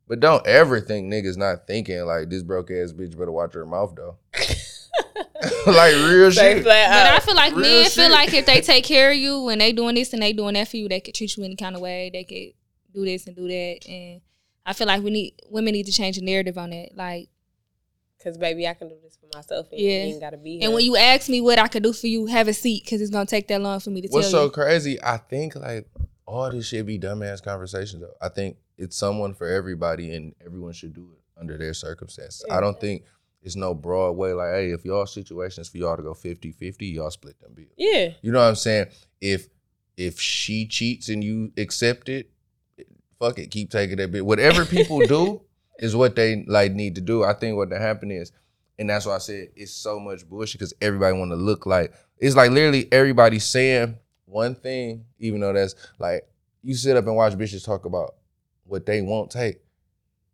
[0.08, 3.66] But don't ever think niggas not thinking like this broke ass bitch better watch her
[3.66, 4.16] mouth though.
[5.66, 6.62] like real Say shit.
[6.62, 7.92] flat But I feel like real men shit.
[7.92, 10.54] feel like if they take care of you and they doing this and they doing
[10.54, 12.10] that for you, they could treat you any kind of way.
[12.12, 12.52] They could
[12.94, 13.86] do this and do that.
[13.88, 14.20] And
[14.64, 16.90] I feel like we need women need to change the narrative on that.
[16.96, 17.28] Like,
[18.22, 19.68] Cause baby, I can do this for myself.
[19.70, 20.04] And Yeah.
[20.04, 20.64] you ain't gotta be here.
[20.64, 23.00] and when you ask me what I could do for you, have a seat because
[23.00, 24.50] it's gonna take that long for me to What's tell so you.
[24.50, 25.02] crazy?
[25.02, 25.86] I think like
[26.26, 28.14] all this shit be dumbass conversations though.
[28.20, 32.44] I think it's someone for everybody and everyone should do it under their circumstances.
[32.50, 33.04] I don't think
[33.42, 37.10] it's no broad way like, hey, if y'all situations for y'all to go 50-50, y'all
[37.10, 37.68] split them bills.
[37.76, 38.86] yeah, You know what I'm saying?
[39.20, 39.48] If
[39.96, 42.30] if she cheats and you accept it,
[43.18, 44.26] fuck it, keep taking that bit.
[44.26, 45.42] Whatever people do
[45.78, 47.24] is what they like need to do.
[47.24, 48.32] I think what the happen is,
[48.78, 51.92] and that's why I said it's so much bullshit because everybody want to look like
[52.18, 56.28] it's like literally everybody saying one thing, even though that's like
[56.62, 58.14] you sit up and watch bitches talk about
[58.64, 59.60] what they won't take.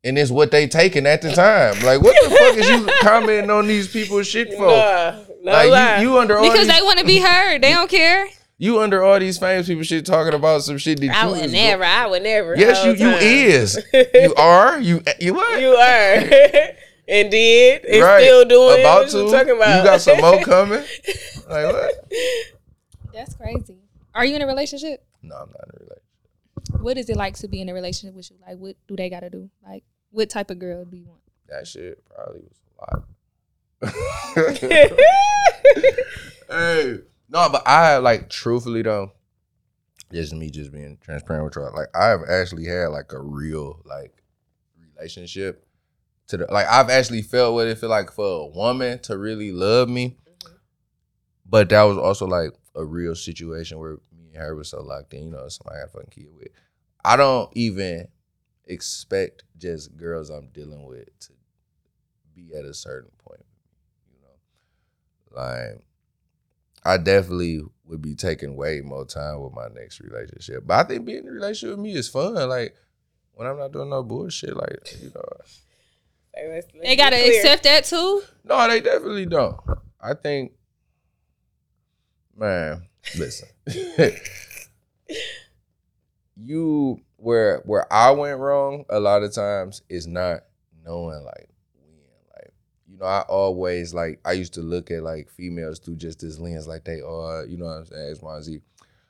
[0.05, 1.75] And it's what they taking at the time.
[1.85, 4.67] Like, what the fuck is you commenting on these people's shit for?
[4.67, 5.65] nah, no lie.
[5.67, 7.63] like you, you under all Because these they want to be heard.
[7.63, 8.27] They don't care.
[8.63, 11.45] You under all these famous people shit talking about some shit that I you would
[11.47, 11.83] is never.
[11.83, 12.55] I would never.
[12.57, 13.85] Yes, whole you you is.
[14.15, 14.79] You are.
[14.79, 15.61] You you what?
[15.61, 15.81] you are.
[17.09, 18.23] and did and Right.
[18.23, 19.19] still doing about what to.
[19.25, 19.79] you talking about.
[19.79, 20.85] You got some more coming.
[21.49, 22.13] Like what?
[23.13, 23.79] That's crazy.
[24.15, 25.05] Are you in a relationship?
[25.25, 26.03] No, I'm not in a relationship.
[26.83, 28.37] What is it like to be in a relationship with you?
[28.47, 29.51] Like, what do they got to do?
[29.67, 29.83] Like,
[30.13, 31.21] what type of girl do you want?
[31.49, 33.03] That shit probably was a lot.
[36.49, 36.99] hey,
[37.33, 39.13] no, but I like truthfully though.
[40.13, 41.75] Just me, just being transparent with y'all.
[41.75, 44.23] Like I've actually had like a real like
[44.79, 45.67] relationship
[46.29, 49.51] to the like I've actually felt what it feel like for a woman to really
[49.51, 50.19] love me.
[50.29, 50.53] Mm-hmm.
[51.47, 55.15] But that was also like a real situation where me and her was so locked
[55.15, 55.25] in.
[55.25, 56.49] You know, somebody I got a fucking kid with.
[57.03, 58.09] I don't even
[58.67, 61.33] expect just girls I'm dealing with to
[62.35, 63.45] be at a certain point.
[64.13, 65.83] You know, like
[66.85, 70.65] I definitely would be taking way more time with my next relationship.
[70.67, 72.35] But I think being in a relationship with me is fun.
[72.49, 72.75] Like
[73.35, 75.23] when I'm not doing no bullshit, like you know.
[76.35, 77.41] Say, let's- let's They got to clear.
[77.41, 78.23] accept that too.
[78.45, 79.59] No, they definitely don't.
[80.01, 80.53] I think,
[82.37, 83.49] man, listen.
[86.37, 90.41] you where where I went wrong a lot of times is not
[90.85, 91.49] knowing like
[92.93, 96.39] you know I always like I used to look at like females through just this
[96.39, 98.61] lens like they are you know what I'm saying X Y and Z.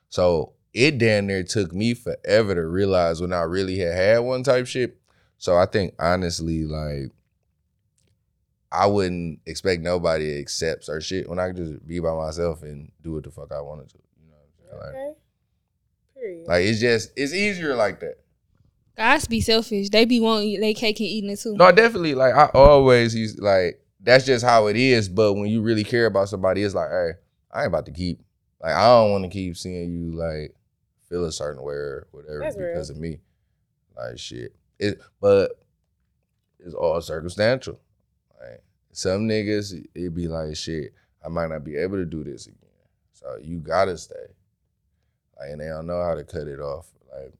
[0.09, 4.43] So it damn near took me forever to realize when I really had had one
[4.43, 4.97] type shit.
[5.37, 7.11] So I think honestly like
[8.71, 12.63] I wouldn't expect nobody to accept certain shit when I could just be by myself
[12.63, 13.97] and do what the fuck I wanted to.
[14.19, 14.35] You know
[14.69, 14.95] what I'm saying?
[14.95, 15.19] Like, Okay.
[16.15, 16.47] Period.
[16.47, 18.22] like it's just it's easier like that.
[18.95, 19.89] Guys be selfish.
[19.89, 21.55] They be wanting they cake and eating it too.
[21.55, 22.13] No, definitely.
[22.13, 25.09] Like I always used like that's just how it is.
[25.09, 27.11] But when you really care about somebody, it's like, hey,
[27.51, 28.19] I ain't about to keep
[28.61, 30.55] like I don't want to keep seeing you like
[31.09, 32.69] feel a certain way or whatever That's real.
[32.69, 33.19] because of me.
[33.95, 34.55] Like shit.
[34.79, 35.51] It but
[36.59, 37.79] it's all circumstantial.
[38.39, 40.93] Like some niggas it be like shit,
[41.25, 42.59] I might not be able to do this again.
[43.13, 44.15] So you gotta stay.
[45.39, 46.87] Like and they don't know how to cut it off.
[47.11, 47.33] Like,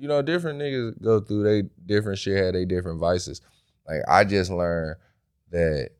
[0.00, 3.42] you know, different niggas go through they different shit, have they different vices.
[3.86, 4.96] Like I just learned
[5.50, 5.90] that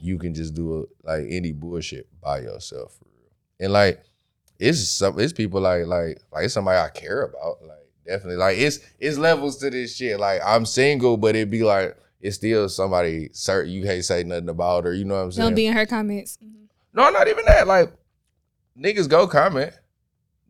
[0.00, 3.32] you can just do like any bullshit by yourself for real.
[3.60, 4.02] And like
[4.58, 7.62] it's some it's people like like like it's somebody I care about.
[7.62, 8.36] Like definitely.
[8.36, 10.18] Like it's it's levels to this shit.
[10.18, 14.48] Like I'm single, but it'd be like it's still somebody certain you can't say nothing
[14.48, 15.48] about or you know what I'm saying?
[15.48, 16.38] Don't be in her comments.
[16.42, 16.68] Mhm.
[16.94, 17.66] no, not even that.
[17.66, 17.92] Like
[18.78, 19.74] niggas go comment.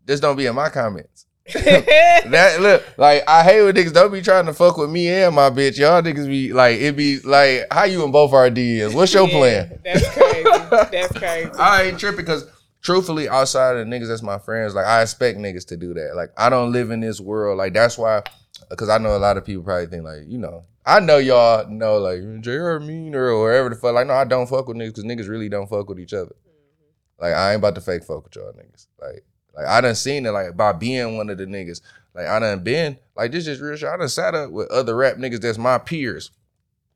[0.07, 1.26] Just don't be in my comments.
[1.55, 5.35] That look, like I hate when niggas don't be trying to fuck with me and
[5.35, 5.79] my bitch.
[5.79, 8.95] Y'all niggas be like, it be like, how you in both our DMs?
[8.95, 9.81] What's your Yeah, plan?
[9.85, 10.43] That's crazy.
[10.91, 11.51] That's crazy.
[11.59, 12.47] I ain't tripping because
[12.83, 16.17] truthfully, outside of the niggas that's my friends, like I expect niggas to do that.
[16.17, 17.59] Like I don't live in this world.
[17.59, 18.23] Like that's why,
[18.69, 21.69] because I know a lot of people probably think like, you know, I know y'all
[21.69, 23.95] know like JR mean or whatever the fuck.
[23.95, 26.35] Like no, I don't fuck with niggas because niggas really don't fuck with each other.
[26.35, 27.23] Mm-hmm.
[27.23, 28.87] Like I ain't about to fake fuck with y'all niggas.
[29.01, 29.25] Like
[29.57, 31.81] like I done seen it like by being one of the niggas.
[32.15, 33.89] Like I done been like this is real shit.
[33.89, 36.31] I done sat up with other rap niggas that's my peers.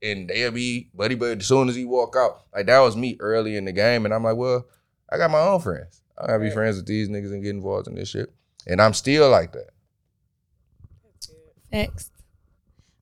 [0.02, 2.44] And they'll be buddy buddy as soon as he walk out.
[2.54, 4.04] Like that was me early in the game.
[4.04, 4.66] And I'm like, well,
[5.10, 6.00] I got my own friends.
[6.16, 6.54] I gotta be Right.
[6.54, 8.32] friends with these niggas and get involved in this shit.
[8.66, 9.70] And I'm still like that.
[11.70, 12.10] Facts.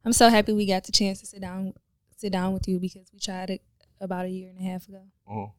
[0.05, 1.75] I'm so happy we got the chance to sit down
[2.17, 3.63] sit down with you because we tried it
[4.01, 5.03] about a year and a half ago.
[5.31, 5.53] Mhm.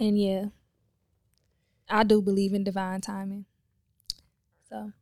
[0.00, 0.44] And yeah,
[1.88, 3.44] I do believe in divine timing.
[4.68, 4.92] So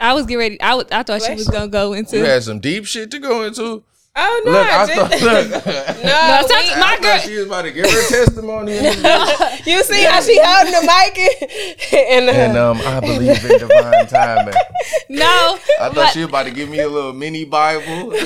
[0.00, 0.60] I was getting ready.
[0.60, 2.18] I was, I thought she was gonna go into.
[2.18, 3.82] You had some deep shit to go into.
[4.16, 4.52] Oh no!
[4.52, 5.66] Look, I just- thought look.
[5.66, 8.76] no, No, we- sometimes my I girl- thought she was about to give her testimony.
[8.76, 9.66] in this bitch.
[9.66, 13.58] you see how she holding the mic and, and, uh, and um, I believe in
[13.58, 14.54] divine timing.
[15.08, 18.12] no, I thought she was about to give me a little mini Bible.
[18.14, 18.16] oh,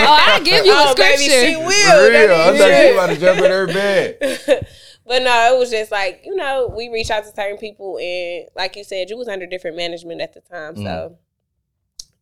[0.00, 1.46] I give you a oh, baby, scripture.
[1.46, 2.10] she For will.
[2.10, 2.34] real.
[2.34, 4.66] I thought she was about to jump in her bed.
[5.06, 8.48] But no, it was just like you know, we reach out to certain people, and
[8.56, 10.84] like you said, you was under different management at the time, Mm.
[10.84, 11.18] so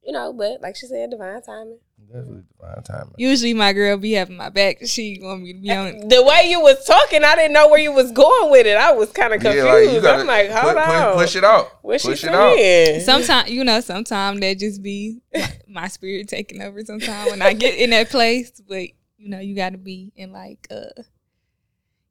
[0.02, 0.32] you know.
[0.32, 1.78] But like she said, divine timing.
[2.06, 3.14] Definitely divine timing.
[3.16, 4.78] Usually my girl be having my back.
[4.84, 6.08] She want me to be on.
[6.08, 8.76] The way you was talking, I didn't know where you was going with it.
[8.76, 9.66] I was kind of confused.
[9.66, 11.78] Yeah, like gotta I'm like, hold pu- pu- on, push it out.
[11.82, 12.54] What push it out.
[12.56, 13.00] saying?
[13.00, 16.84] Sometimes you know, sometimes that just be my, my spirit taking over.
[16.84, 20.32] Sometimes when I get in that place, but you know, you got to be in
[20.32, 21.02] like, uh,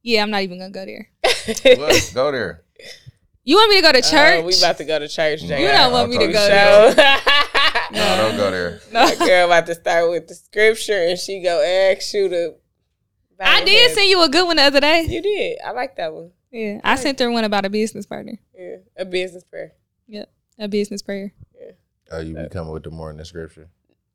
[0.03, 1.09] yeah, I'm not even gonna go there.
[1.77, 2.11] What?
[2.13, 2.63] Go there.
[3.45, 4.41] You want me to go to uh, church?
[4.41, 5.61] Oh, we about to go to church, Jay.
[5.61, 7.19] You don't want me to oh, go talk there.
[7.91, 8.79] No, don't go there.
[8.91, 12.55] that girl about to start with the scripture, and she go ask you to.
[13.39, 15.05] I did send you a good one the other day.
[15.07, 15.57] You did.
[15.63, 16.31] I like that one.
[16.51, 18.39] Yeah, I sent her one about a business partner.
[18.57, 19.73] Yeah, a business prayer.
[20.07, 21.33] Yep, a business prayer.
[22.11, 23.69] Oh, you be coming with the more in the scripture.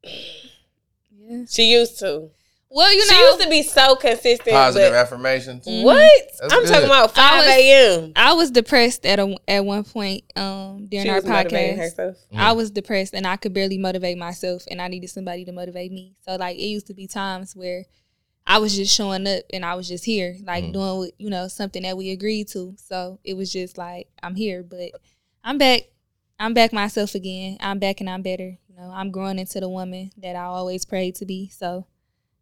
[0.05, 1.45] Yeah.
[1.49, 2.31] She used to.
[2.71, 4.51] Well, you know, she know, used to be so consistent.
[4.51, 5.65] Positive affirmations.
[5.67, 6.13] what?
[6.41, 6.69] That's I'm good.
[6.69, 8.13] talking about five was- a.m.
[8.15, 11.97] I was depressed at a at one point um during She our was motivating podcast.
[11.97, 12.17] herself.
[12.35, 15.93] I was depressed and I could barely motivate myself and I needed somebody to motivate
[15.93, 16.15] me.
[16.27, 17.87] So like it used to be times where
[18.47, 20.73] I was just showing up and I was just here, like Mm.
[20.75, 22.75] doing what- you know, something that we agreed to.
[22.79, 24.91] So it was just like I'm here, but
[25.43, 25.83] I'm back.
[26.39, 27.57] I'm back myself again.
[27.61, 28.59] I'm back and I'm better.
[28.69, 31.49] You know, I'm growing into the woman that I always prayed to be.
[31.49, 31.87] So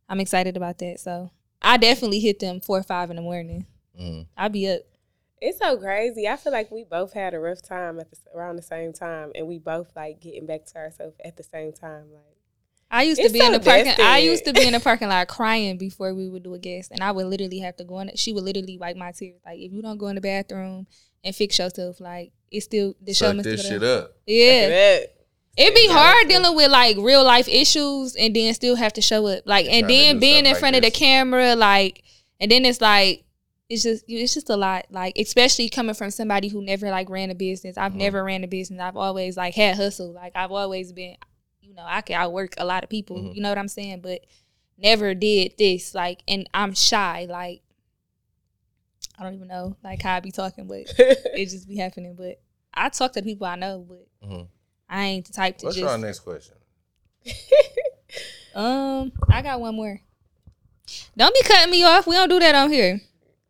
[0.09, 1.01] I'm excited about that.
[1.01, 1.31] So
[1.63, 3.67] I definitely hit them four or five in the morning.
[4.01, 4.27] Mm.
[4.37, 4.81] I'll be up.
[5.41, 6.27] It's so crazy.
[6.27, 9.33] I feel like we both had a rough time at the around the same time,
[9.35, 12.05] and we both like getting back to ourselves at the same time.
[12.13, 12.23] Like
[12.91, 13.93] I used to It's be in the parking.
[13.99, 16.91] I used to be in the parking lot crying before we would do a guest,
[16.91, 18.11] and I would literally have to go in.
[18.17, 19.41] She would literally wipe my tears.
[19.45, 20.87] Like if you don't go in the bathroom
[21.23, 24.03] and fix yourself, like it's still the show Suck must this go shit down.
[24.05, 24.13] up.
[24.27, 25.01] Yeah,
[25.57, 29.27] it'd be hard dealing with like real life issues and then still have to show
[29.27, 29.43] up.
[29.47, 32.03] Like and then being in like front of the camera, like
[32.41, 33.23] and then it's like.
[33.69, 37.31] It's just it's just a lot, like especially coming from somebody who never like ran
[37.31, 37.77] a business.
[37.77, 37.97] I've Mhm.
[37.97, 38.81] never ran a business.
[38.81, 40.13] I've always like had hustle.
[40.13, 41.17] Like I've always been
[41.63, 43.17] you know, I can outwork a lot of people.
[43.17, 43.35] Mhm.
[43.35, 44.03] You know what I'm saying?
[44.03, 44.21] But
[44.79, 45.97] never did this.
[45.97, 47.27] Like, and I'm shy.
[47.29, 47.63] Like,
[49.19, 52.15] I don't even know like how I be talking, but it just be happening.
[52.15, 52.41] But
[52.73, 54.47] I talk to the people I know, but Mhm.
[54.89, 55.89] I ain't the type to What's just.
[55.91, 56.55] our next question?
[58.55, 60.01] Um, I got one more.
[61.15, 62.07] Don't be cutting me off.
[62.07, 63.03] We don't do that on here.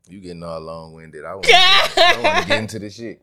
[0.08, 1.24] You getting all long winded.
[1.24, 3.22] I want I to get into the shit.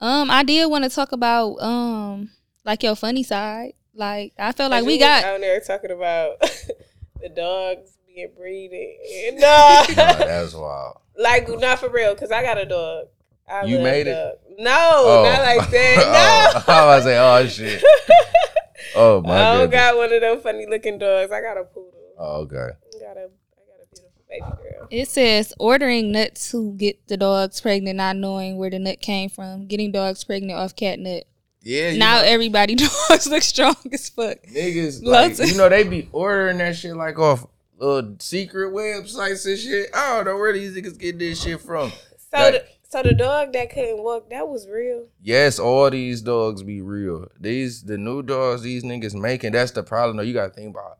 [0.00, 2.30] Um, I did want to talk about um
[2.64, 3.74] like your funny side.
[3.94, 6.40] Like I felt like we was got down there talking about
[7.20, 8.98] the dogs being breeding.
[9.34, 10.98] No, No, that's wild.
[11.16, 13.06] like not for real, cause I got a dog.
[13.50, 14.14] I You made it?
[14.14, 14.38] dogs.
[14.58, 15.56] No, not oh.
[15.56, 16.64] like that.
[16.68, 17.82] oh, I was say, oh shit.
[18.96, 19.36] Oh my god.
[19.38, 21.30] I don't got one of them funny looking dogs.
[21.30, 21.92] I got a poodle.
[22.18, 22.56] Oh, okay.
[22.56, 24.88] I got a, I got a beautiful baby girl.
[24.90, 29.28] it says ordering nuts to get the dogs pregnant, not knowing where the nut came
[29.28, 31.24] from, getting dogs pregnant off cat nut.
[31.62, 31.96] Yeah.
[31.96, 34.38] Now know, everybody dogs look strong as fuck.
[34.46, 37.46] niggas like Lots you know they be ordering that shit like off
[37.78, 39.90] little secret websites and shit.
[39.94, 41.90] I don't know where these niggas get this shit from.
[41.90, 45.06] So, Like- the, so the dog that couldn't walk, that was real.
[45.22, 47.28] Yes, all these dogs be real.
[47.38, 49.52] These the new dogs these niggas making.
[49.52, 50.16] That's the problem.
[50.16, 50.22] though.
[50.22, 50.98] you gotta think about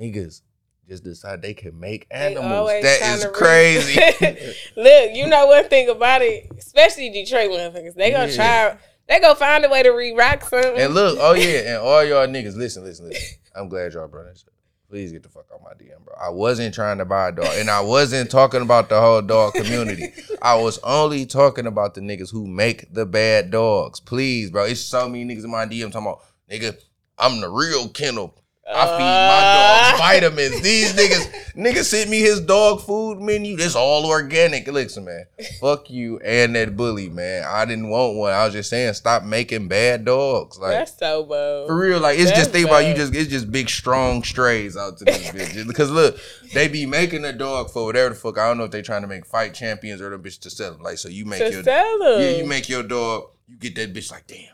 [0.00, 0.42] niggas
[0.88, 2.70] just decide they can make animals.
[2.82, 4.00] That is crazy.
[4.76, 7.94] Look, you know one thing about it, especially Detroit motherfuckers.
[7.94, 8.70] They gonna Yeah.
[8.70, 8.78] try.
[9.06, 10.76] They gonna find a way to re-rock something.
[10.76, 13.38] and look, oh yeah, and all y'all niggas, listen, listen, listen.
[13.54, 14.52] I'm glad y'all brought that shit.
[14.88, 16.14] Please get the fuck out my DM, bro.
[16.18, 19.52] I wasn't trying to buy a dog, and I wasn't talking about the whole dog
[19.52, 20.14] community.
[20.40, 24.00] I was only talking about the niggas who make the bad dogs.
[24.00, 24.64] Please, bro.
[24.64, 26.74] It's so many niggas in my DM talking about, nigga,
[27.18, 28.34] I'm the real kennel.
[28.70, 29.90] I feed my uh.
[29.90, 30.60] dog vitamins.
[30.60, 33.56] These niggas, niggas sent me his dog food menu.
[33.56, 34.66] This all organic.
[34.66, 35.24] Listen, man.
[35.60, 37.44] Fuck you and that bully, man.
[37.46, 38.32] I didn't want one.
[38.32, 40.58] I was just saying, stop making bad dogs.
[40.58, 41.68] Like That's so bold.
[41.68, 44.76] for real, like it's That's just think about you just it's just big strong strays
[44.76, 45.66] out to this bitch.
[45.66, 46.18] Because look,
[46.54, 48.38] they be making a dog for whatever the fuck.
[48.38, 50.72] I don't know if they trying to make fight champions or the bitch to sell
[50.72, 50.82] them.
[50.82, 52.20] Like so you make To your sell them.
[52.20, 54.48] yeah, you make your dog, you get that bitch like, damn,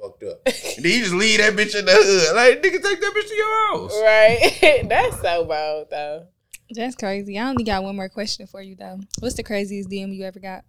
[0.00, 0.40] fucked up.
[0.46, 2.36] and then you just leave that bitch in the hood.
[2.36, 3.92] Like nigga take that bitch to your house.
[4.02, 4.86] Right.
[4.88, 6.26] That's so bold though.
[6.70, 7.38] That's crazy.
[7.38, 9.00] I only got one more question for you though.
[9.18, 10.64] What's the craziest DM you ever got?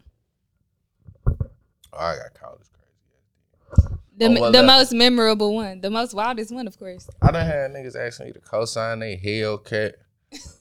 [1.27, 3.95] Oh, I got college crazy.
[4.17, 4.77] The, oh, On what the level?
[4.77, 7.09] most memorable one, the most wildest one, of course.
[7.21, 9.93] I done had niggas asking me to co-sign they Hellcat.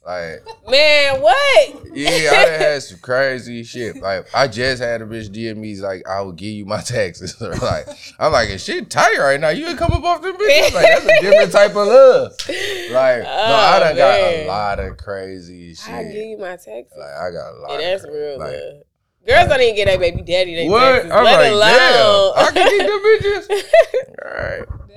[0.05, 1.87] Like Man, what?
[1.95, 3.97] Yeah, I done had some crazy shit.
[4.03, 7.41] Like I just had a bitch DM me like I will give you my taxes.
[7.63, 7.87] Like
[8.19, 9.51] I'm like, "Is shit tight right now.
[9.51, 10.75] You ain't come up off the bitch.
[10.75, 12.33] Like that's a different type of love.
[12.49, 15.95] Like no, I Oh, done got a lot of crazy shit.
[15.95, 16.93] I give you my taxes.
[16.99, 17.71] Like I got a lot.
[17.71, 18.83] Yeah, of that's crazy- real like, love.
[19.27, 20.81] Girls don't even get their baby daddy their What?
[20.81, 21.11] taxes.
[21.13, 22.33] I'm let like, alone.
[22.37, 23.01] I can get them
[23.61, 24.25] bitches.
[24.25, 24.90] All right.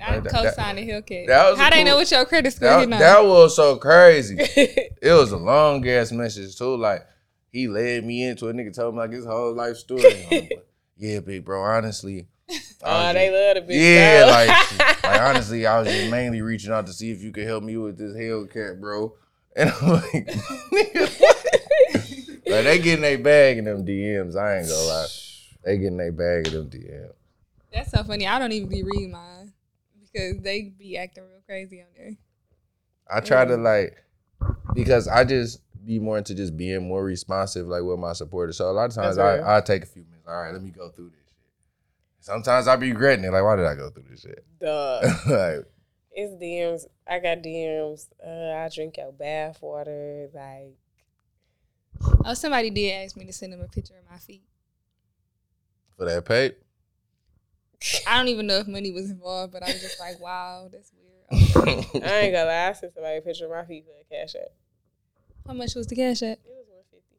[0.00, 0.20] That's funny.
[0.22, 1.26] That- Not co-signing Hellcat.
[1.26, 4.36] that was How they cool- know what your credit score That, that was so crazy.
[5.02, 6.76] It was a long ass message too.
[6.76, 7.06] Like
[7.52, 10.26] he led me into a nigga told me like his whole life story.
[10.30, 10.52] Like,
[10.98, 11.62] yeah, big bro.
[11.62, 12.26] Honestly,
[12.82, 13.80] oh, they love the bitch.
[13.80, 14.30] yeah, bro.
[14.30, 17.64] like, like honestly, I was just mainly reaching out to see if you could help
[17.64, 19.14] me with this Hellcat, bro.
[19.56, 20.26] And I'm like,
[20.70, 21.20] nigga,
[22.46, 24.36] like they getting their bag in them DMs.
[24.36, 25.06] I ain't gonna lie,
[25.64, 27.12] they getting their bag in them DMs.
[27.72, 28.26] That's so funny.
[28.26, 29.39] I don't even be reading mine
[30.12, 32.16] because they be acting real crazy on there.
[33.10, 33.96] I try to like
[34.74, 38.56] because I just be more into just being more responsive, like with my supporters.
[38.56, 39.44] So a lot of times That's.
[39.44, 40.26] I I take a few minutes.
[40.28, 41.34] All right, let me go through this shit.
[42.20, 43.32] Sometimes I be regretting it.
[43.32, 44.44] Like, why did I go through this shit?
[44.60, 45.02] Dog.
[45.26, 45.66] like,
[46.12, 46.84] It's DMs.
[47.08, 48.08] I got DMs.
[48.24, 50.28] Uh, I drink your bath water.
[50.34, 50.76] Like,
[52.24, 54.42] Oh, somebody did ask me to send them a picture of my feet.
[55.96, 56.52] for that pay.
[58.06, 60.92] I don't even know if money was involved, but I was just like, wow, that's
[60.92, 61.06] weird.
[62.04, 62.68] I ain't gonna lie.
[62.68, 64.48] I sent somebody a picture of my feet for a cash app.
[65.46, 66.38] How much was the cash app?
[66.38, 67.16] It was one fifty.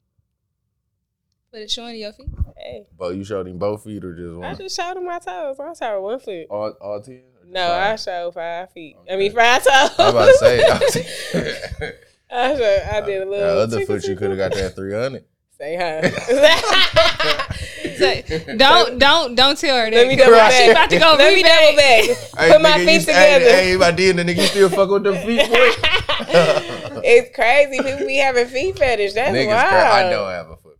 [1.52, 2.30] But it's showing your feet.
[2.58, 4.46] Hey, but you showed him both feet or just one?
[4.46, 5.60] I just showed him my toes.
[5.60, 6.46] I showed one foot.
[6.50, 7.16] all, all ten?
[7.16, 8.98] or just No, I showed five feet.
[9.10, 9.72] I mean five toes.
[9.98, 11.94] I was about to say.
[12.34, 13.60] I, showed, I did a that little.
[13.60, 15.26] other tickle, foot, you could have got that three hundred.
[15.58, 16.02] Say hi.
[18.02, 19.96] So, don't don't don't tell her that.
[19.96, 20.50] Let me double Right.
[20.50, 20.54] back.
[20.66, 22.32] She about to go Let me double that.
[22.36, 22.52] back.
[22.52, 23.46] Put my nigga, feet you- together.
[23.46, 25.56] Hey, hey, my D, the nigga, you still fuck with them feet, boy?
[27.04, 27.78] it's crazy.
[27.82, 29.14] People be having feet fetish.
[29.14, 29.70] That's Niggas, wild.
[29.70, 30.78] cra- I don't have a foot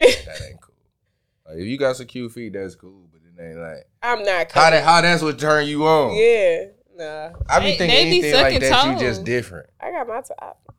[0.00, 0.24] fetish.
[0.26, 0.74] That ain't cool.
[1.48, 3.08] Like, if you got some cute feet, that's cool.
[3.12, 4.52] But it ain't like I'm not.
[4.52, 4.70] how Coming.
[4.72, 6.14] that how that's what turn you on.
[6.14, 6.64] Yeah.
[6.96, 7.30] Nah.
[7.48, 9.66] I be They- thinking they be anything like sucking that, you just different.
[9.80, 10.60] I got my top.
[10.68, 10.72] I,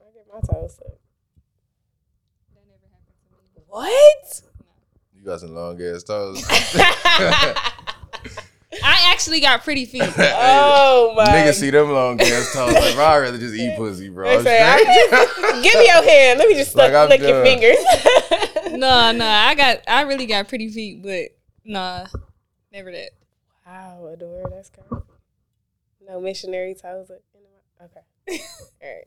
[0.00, 0.94] I get my toes sucked.
[3.66, 4.42] What?
[5.28, 6.42] You got some long ass toes.
[8.82, 10.02] I actually got pretty feet.
[10.18, 11.26] oh my.
[11.26, 12.72] Niggas see them long ass toes.
[12.72, 14.38] Like, bro, I'd rather just eat pussy, bro.
[14.38, 16.38] They say, just, give me your hand.
[16.38, 17.76] Let me just Like, suck, I'm lick your fingers.
[18.78, 22.06] no, no, I got I really got pretty feet, but nah,
[22.72, 23.10] never that.
[23.66, 25.04] wow, Adore, that's crazy.
[26.08, 27.10] No missionary toes.
[27.10, 27.20] are
[27.84, 28.00] Okay.
[28.82, 29.04] All right.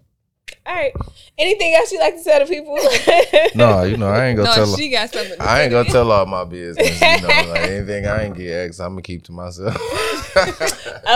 [0.66, 0.94] All right.
[1.38, 2.78] Anything else you like to tell the people?
[3.56, 4.78] No, you know I ain't gonna No, tell.
[4.78, 5.38] she got something.
[5.38, 5.92] to I ain't gonna you.
[5.94, 7.02] tell all my business.
[7.02, 9.76] You know, like anything I ain't get asked, I'm gonna keep to myself.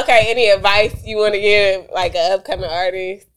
[0.01, 0.25] okay.
[0.29, 3.27] Any advice you want to give, like an upcoming artist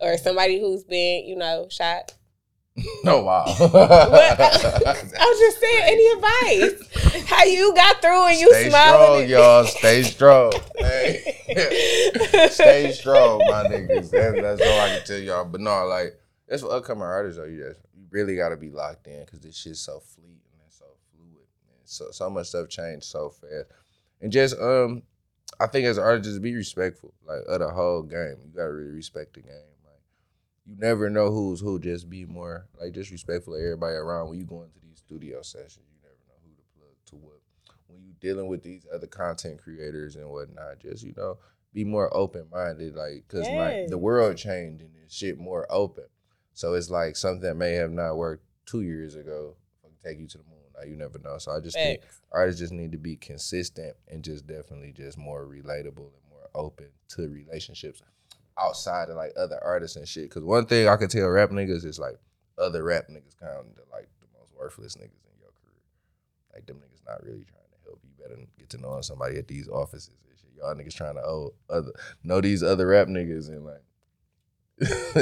[0.00, 2.14] or somebody who's been, you know, shot?
[3.04, 3.44] No, wow.
[3.46, 3.72] What?
[4.40, 7.24] I was just saying, any advice?
[7.28, 9.28] How you got through and you Stay smiling?
[9.28, 9.64] strong, y'all.
[9.66, 10.52] Stay strong.
[10.78, 12.48] Hey.
[12.50, 14.10] Stay strong, my niggas.
[14.10, 15.44] That, that's all I can tell y'all.
[15.44, 16.18] But no, like
[16.48, 17.38] that's for upcoming artists.
[17.38, 20.40] Though, you just you really got to be locked in because this shit's so fleeting
[20.62, 21.76] and so fluid, man.
[21.84, 23.66] so so much stuff changed so fast.
[24.22, 25.02] And just um,
[25.60, 28.36] I think as artists, just be respectful, like of the whole game.
[28.46, 29.52] You gotta really respect the game.
[30.66, 31.78] You never know who's who.
[31.78, 35.42] Just be more like just respectful of everybody around when you go into these studio
[35.42, 35.86] sessions.
[35.90, 37.40] You never know who to plug to what
[37.88, 41.38] when you dealing with these other content creators and whatnot, just you know,
[41.74, 46.04] be more open minded, like because like the world changed and this shit more open.
[46.54, 50.28] So it's like something that may have not worked two years ago can take you
[50.28, 50.58] to the moon.
[50.76, 51.38] Now you never know.
[51.38, 55.46] So I just think artists just need to be consistent and just definitely just more
[55.46, 58.02] relatable and more open to relationships
[58.62, 60.28] outside of like other artists and shit.
[60.28, 62.18] Because one thing I can tell rap niggas is like
[62.58, 65.82] other rap niggas kind of like the most worthless niggas in your career.
[66.54, 68.10] Like them niggas not really trying to help you.
[68.22, 70.50] Better get to know somebody at these offices and shit.
[70.56, 71.92] Y'all niggas trying to owe other
[72.22, 73.82] know these other rap niggas and like.
[74.80, 75.20] So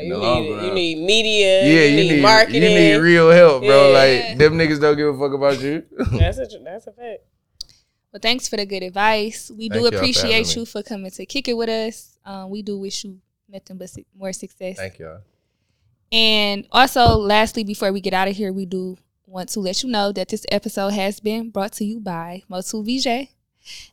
[0.00, 0.74] you need you run.
[0.74, 1.66] need media.
[1.66, 2.62] yeah, you, need, marketing.
[2.62, 3.90] You need real help, bro.
[3.90, 3.98] Yeah.
[3.98, 5.84] Like them niggas don't give a fuck about you.
[6.12, 7.22] that's a that's a fact.
[8.12, 9.50] Well, thanks for the good advice.
[9.50, 10.60] We Thank do y'all for appreciate me.
[10.60, 12.11] you for coming to kick it with us.
[12.24, 14.76] Um, we do wish you nothing but su- more success.
[14.76, 15.20] Thank y'all.
[16.10, 19.90] And also, lastly, before we get out of here, we do want to let you
[19.90, 23.30] know that this episode has been brought to you by Motu VJ.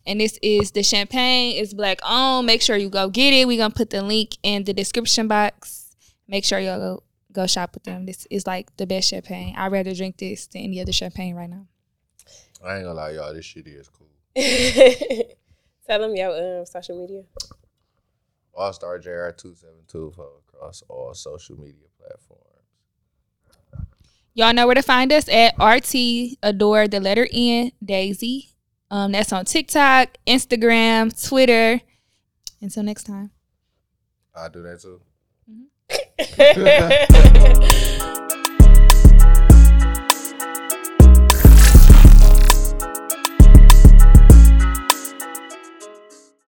[0.06, 1.56] And this is the champagne.
[1.62, 2.48] It's black owned.
[2.48, 3.48] Make sure you go get it.
[3.48, 5.96] We're going to put the link in the description box.
[6.28, 8.06] Make sure y'all go, go shop with them.
[8.06, 9.56] This is like the best champagne.
[9.56, 11.68] I'd rather drink this than any other champagne right now.
[12.66, 13.34] I ain't gonna lie, y'all.
[13.34, 14.08] This shit is cool.
[15.88, 17.24] Tell them your um, social media.
[18.60, 22.44] All Star JR two seven two for across all social media platforms.
[24.34, 28.50] Y'all know where to find us at RT Adore the letter N Daisy.
[28.92, 31.80] Um, that's on TikTok, Instagram, Twitter.
[32.60, 33.32] Until next time.
[34.36, 35.00] I do that too.
[36.20, 37.96] Mm-hmm.